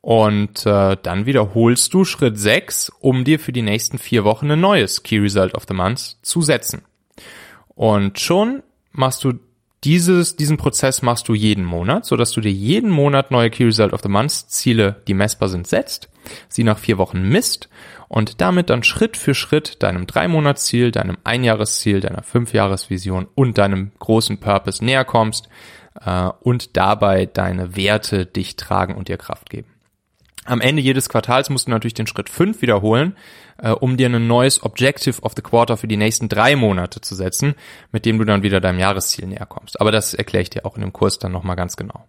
Und 0.00 0.64
äh, 0.66 0.96
dann 1.02 1.26
wiederholst 1.26 1.92
du 1.92 2.04
Schritt 2.04 2.38
6, 2.38 2.92
um 3.00 3.24
dir 3.24 3.40
für 3.40 3.52
die 3.52 3.62
nächsten 3.62 3.98
vier 3.98 4.24
Wochen 4.24 4.50
ein 4.50 4.60
neues 4.60 5.02
Key 5.02 5.18
Result 5.18 5.54
of 5.54 5.64
the 5.66 5.74
Month 5.74 6.16
zu 6.22 6.42
setzen. 6.42 6.82
Und 7.74 8.20
schon 8.20 8.62
machst 8.92 9.24
du 9.24 9.34
dieses, 9.86 10.34
diesen 10.34 10.56
Prozess 10.56 11.00
machst 11.00 11.28
du 11.28 11.34
jeden 11.34 11.64
Monat, 11.64 12.04
so 12.04 12.16
dass 12.16 12.32
du 12.32 12.40
dir 12.40 12.50
jeden 12.50 12.90
Monat 12.90 13.30
neue 13.30 13.50
Key 13.50 13.66
Result 13.66 13.92
of 13.92 14.02
the 14.02 14.08
Month 14.08 14.32
Ziele, 14.32 14.96
die 15.06 15.14
messbar 15.14 15.48
sind, 15.48 15.68
setzt, 15.68 16.08
sie 16.48 16.64
nach 16.64 16.78
vier 16.78 16.98
Wochen 16.98 17.22
misst 17.22 17.68
und 18.08 18.40
damit 18.40 18.68
dann 18.68 18.82
Schritt 18.82 19.16
für 19.16 19.32
Schritt 19.32 19.84
deinem 19.84 20.08
Drei-Monats-Ziel, 20.08 20.90
deinem 20.90 21.18
Einjahresziel, 21.22 22.00
deiner 22.00 22.24
Fünfjahresvision 22.24 23.28
und 23.36 23.58
deinem 23.58 23.92
großen 24.00 24.38
Purpose 24.38 24.84
näher 24.84 25.04
kommst 25.04 25.48
äh, 26.04 26.30
und 26.40 26.76
dabei 26.76 27.26
deine 27.26 27.76
Werte 27.76 28.26
dich 28.26 28.56
tragen 28.56 28.96
und 28.96 29.06
dir 29.06 29.18
Kraft 29.18 29.50
geben. 29.50 29.68
Am 30.46 30.60
Ende 30.60 30.80
jedes 30.82 31.08
Quartals 31.08 31.50
musst 31.50 31.66
du 31.66 31.70
natürlich 31.70 31.94
den 31.94 32.06
Schritt 32.06 32.28
5 32.28 32.62
wiederholen, 32.62 33.16
äh, 33.58 33.70
um 33.70 33.96
dir 33.96 34.08
ein 34.08 34.26
neues 34.26 34.62
Objective 34.62 35.20
of 35.22 35.32
the 35.36 35.42
Quarter 35.42 35.76
für 35.76 35.88
die 35.88 35.96
nächsten 35.96 36.28
drei 36.28 36.56
Monate 36.56 37.00
zu 37.00 37.14
setzen, 37.14 37.54
mit 37.92 38.06
dem 38.06 38.18
du 38.18 38.24
dann 38.24 38.42
wieder 38.42 38.60
deinem 38.60 38.78
Jahresziel 38.78 39.26
näher 39.26 39.46
kommst. 39.46 39.80
Aber 39.80 39.92
das 39.92 40.14
erkläre 40.14 40.42
ich 40.42 40.50
dir 40.50 40.64
auch 40.64 40.76
in 40.76 40.82
dem 40.82 40.92
Kurs 40.92 41.18
dann 41.18 41.32
nochmal 41.32 41.56
ganz 41.56 41.76
genau. 41.76 42.06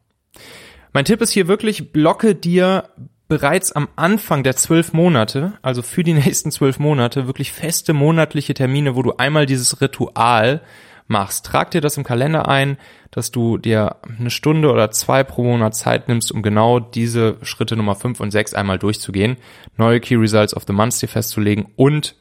Mein 0.94 1.06
Tipp 1.06 1.22
ist 1.22 1.32
hier 1.32 1.48
wirklich, 1.48 1.92
blocke 1.92 2.36
dir 2.36 2.90
bereits 3.28 3.72
am 3.72 3.90
Anfang 3.96 4.44
der 4.44 4.56
zwölf 4.56 4.94
Monate, 4.94 5.54
also 5.62 5.82
für 5.82 6.04
die 6.04 6.14
nächsten 6.26 6.52
zwölf 6.52 6.80
Monate, 6.80 7.28
wirklich 7.28 7.52
feste 7.52 7.94
monatliche 7.94 8.54
Termine, 8.54 8.96
wo 8.96 9.04
du 9.04 9.14
einmal 9.18 9.46
dieses 9.46 9.82
Ritual 9.82 10.62
machst. 11.08 11.46
Trag 11.46 11.72
dir 11.72 11.82
das 11.82 11.98
im 11.98 12.04
Kalender 12.04 12.48
ein, 12.48 12.78
dass 13.12 13.32
du 13.32 13.58
dir 13.58 13.98
eine 14.20 14.30
Stunde 14.30 14.72
oder 14.72 14.92
zwei 14.92 15.24
pro 15.24 15.44
Monat 15.44 15.76
Zeit 15.76 16.08
nimmst, 16.08 16.32
um 16.32 16.42
genau 16.42 16.80
diese 16.80 17.38
Schritte 17.42 17.76
Nummer 17.76 17.96
fünf 17.96 18.20
und 18.20 18.32
sechs 18.32 18.54
einmal 18.54 18.80
durchzugehen, 18.80 19.38
neue 19.78 20.00
Key 20.00 20.16
Results 20.16 20.56
of 20.56 20.64
the 20.68 20.74
Month 20.74 21.02
dir 21.02 21.08
festzulegen 21.08 21.68
und 21.76 22.16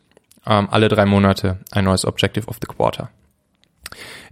ähm, 0.46 0.68
alle 0.70 0.88
drei 0.88 1.06
Monate 1.06 1.58
ein 1.72 1.84
neues 1.84 2.04
Objective 2.04 2.46
of 2.46 2.56
the 2.60 2.66
Quarter. 2.66 3.10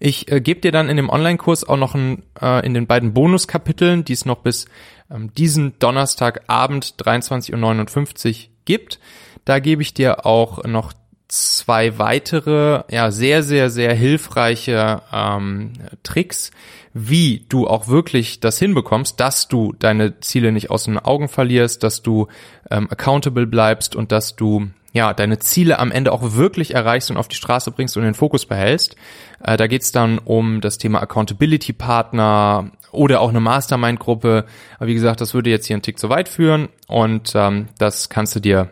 Ich 0.01 0.31
äh, 0.31 0.41
gebe 0.41 0.61
dir 0.61 0.73
dann 0.73 0.89
in 0.89 0.97
dem 0.97 1.09
Online-Kurs 1.11 1.65
auch 1.65 1.77
noch 1.77 1.95
ein, 1.95 2.23
äh, 2.41 2.65
in 2.65 2.75
den 2.75 2.87
beiden 2.87 3.15
Bonuskapiteln, 3.15 4.05
die 4.05 4.13
es 4.13 4.25
noch 4.25 4.39
bis 4.39 4.67
ähm, 5.11 5.33
diesen 5.35 5.79
Donnerstagabend 5.79 6.95
23.59 6.99 8.29
Uhr 8.29 8.49
gibt. 8.65 8.99
Da 9.45 9.59
gebe 9.59 9.83
ich 9.83 9.95
dir 9.95 10.27
auch 10.27 10.65
noch 10.65 10.93
zwei 11.35 11.99
weitere, 11.99 12.85
ja, 12.91 13.11
sehr, 13.11 13.43
sehr, 13.43 13.71
sehr 13.71 13.93
hilfreiche 13.95 15.03
ähm, 15.13 15.73
Tricks, 16.03 16.51
wie 16.93 17.45
du 17.49 17.67
auch 17.67 17.89
wirklich 17.89 18.39
das 18.39 18.59
hinbekommst, 18.59 19.19
dass 19.19 19.49
du 19.49 19.75
deine 19.79 20.21
Ziele 20.21 20.53
nicht 20.53 20.71
aus 20.71 20.85
den 20.85 20.99
Augen 20.99 21.29
verlierst, 21.29 21.83
dass 21.83 22.03
du 22.03 22.29
ähm, 22.71 22.89
accountable 22.91 23.47
bleibst 23.47 23.97
und 23.97 24.13
dass 24.13 24.37
du 24.37 24.69
ja, 24.93 25.13
deine 25.13 25.41
Ziele 25.41 25.81
am 25.81 25.91
Ende 25.91 26.13
auch 26.13 26.35
wirklich 26.35 26.73
erreichst 26.73 27.11
und 27.11 27.17
auf 27.17 27.27
die 27.27 27.35
Straße 27.35 27.73
bringst 27.73 27.97
und 27.97 28.05
den 28.05 28.15
Fokus 28.15 28.47
behältst. 28.47 28.95
Äh, 29.43 29.57
da 29.57 29.67
geht's 29.67 29.91
dann 29.91 30.19
um 30.19 30.61
das 30.61 30.79
Thema 30.79 31.03
Accountability 31.03 31.73
Partner 31.73 32.71
oder 32.93 33.21
auch 33.21 33.31
eine 33.31 33.41
Mastermind-Gruppe. 33.41 34.45
Aber 34.77 34.87
wie 34.87 34.95
gesagt, 34.95 35.21
das 35.21 35.35
würde 35.35 35.51
jetzt 35.51 35.67
hier 35.67 35.75
einen 35.75 35.83
Tick 35.83 35.99
zu 35.99 36.11
weit 36.11 36.29
führen 36.29 36.69
und 36.87 37.33
ähm, 37.35 37.67
das 37.79 38.09
kannst 38.09 38.37
du 38.37 38.41
dir 38.41 38.71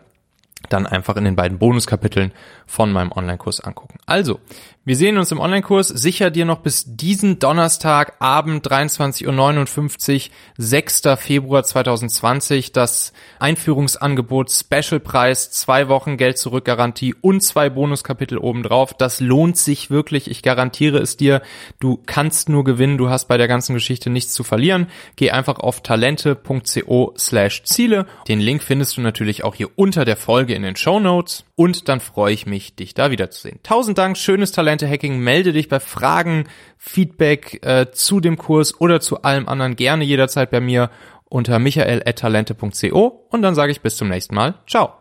dann 0.69 0.85
einfach 0.85 1.15
in 1.15 1.25
den 1.25 1.35
beiden 1.35 1.59
Bonuskapiteln 1.59 2.31
von 2.65 2.91
meinem 2.91 3.11
Online-Kurs 3.11 3.59
angucken. 3.59 3.99
Also, 4.05 4.39
wir 4.85 4.97
sehen 4.97 5.17
uns 5.17 5.31
im 5.31 5.39
Online-Kurs. 5.39 5.87
Sicher 5.87 6.29
dir 6.29 6.43
noch 6.43 6.59
bis 6.59 6.83
diesen 6.85 7.39
Donnerstag 7.39 8.15
Abend 8.19 8.67
23.59 8.67 10.25
Uhr, 10.25 10.31
6. 10.57 11.01
Februar 11.17 11.63
2020, 11.63 12.73
das 12.73 13.13
Einführungsangebot 13.39 14.51
Specialpreis, 14.51 15.51
zwei 15.51 15.87
Wochen 15.87 16.17
Geld 16.17 16.37
zurück 16.37 16.65
Garantie 16.65 17.15
und 17.21 17.41
zwei 17.41 17.69
Bonuskapitel 17.69 18.37
obendrauf. 18.37 18.93
Das 18.93 19.21
lohnt 19.21 19.57
sich 19.57 19.89
wirklich. 19.89 20.29
Ich 20.29 20.41
garantiere 20.41 20.97
es 20.97 21.15
dir. 21.15 21.41
Du 21.79 21.97
kannst 22.05 22.49
nur 22.49 22.65
gewinnen. 22.65 22.97
Du 22.97 23.09
hast 23.09 23.29
bei 23.29 23.37
der 23.37 23.47
ganzen 23.47 23.75
Geschichte 23.75 24.09
nichts 24.09 24.33
zu 24.33 24.43
verlieren. 24.43 24.87
Geh 25.15 25.31
einfach 25.31 25.59
auf 25.59 25.81
talente.co 25.81 27.13
slash 27.17 27.63
Ziele. 27.63 28.05
Den 28.27 28.41
Link 28.41 28.61
findest 28.61 28.97
du 28.97 29.01
natürlich 29.01 29.45
auch 29.45 29.55
hier 29.55 29.69
unter 29.77 30.03
der 30.03 30.17
Folge 30.17 30.52
in 30.53 30.63
den 30.63 30.75
Show 30.75 30.99
Notes. 30.99 31.45
Und 31.55 31.89
dann 31.89 31.99
freue 31.99 32.33
ich 32.33 32.45
mich, 32.45 32.75
dich 32.75 32.93
da 32.93 33.11
wiederzusehen. 33.11 33.59
Tausend 33.63 33.97
Dank, 33.97 34.17
schönes 34.17 34.51
Talente 34.51 34.87
Hacking. 34.87 35.19
Melde 35.19 35.53
dich 35.53 35.69
bei 35.69 35.79
Fragen, 35.79 36.47
Feedback 36.77 37.59
äh, 37.63 37.91
zu 37.91 38.19
dem 38.19 38.37
Kurs 38.37 38.79
oder 38.79 38.99
zu 38.99 39.21
allem 39.21 39.47
anderen 39.47 39.75
gerne 39.75 40.03
jederzeit 40.03 40.51
bei 40.51 40.59
mir 40.59 40.89
unter 41.33 41.57
michael.talente.co 41.59 43.27
und 43.29 43.41
dann 43.41 43.55
sage 43.55 43.71
ich 43.71 43.81
bis 43.81 43.97
zum 43.97 44.09
nächsten 44.09 44.35
Mal. 44.35 44.55
Ciao. 44.67 44.99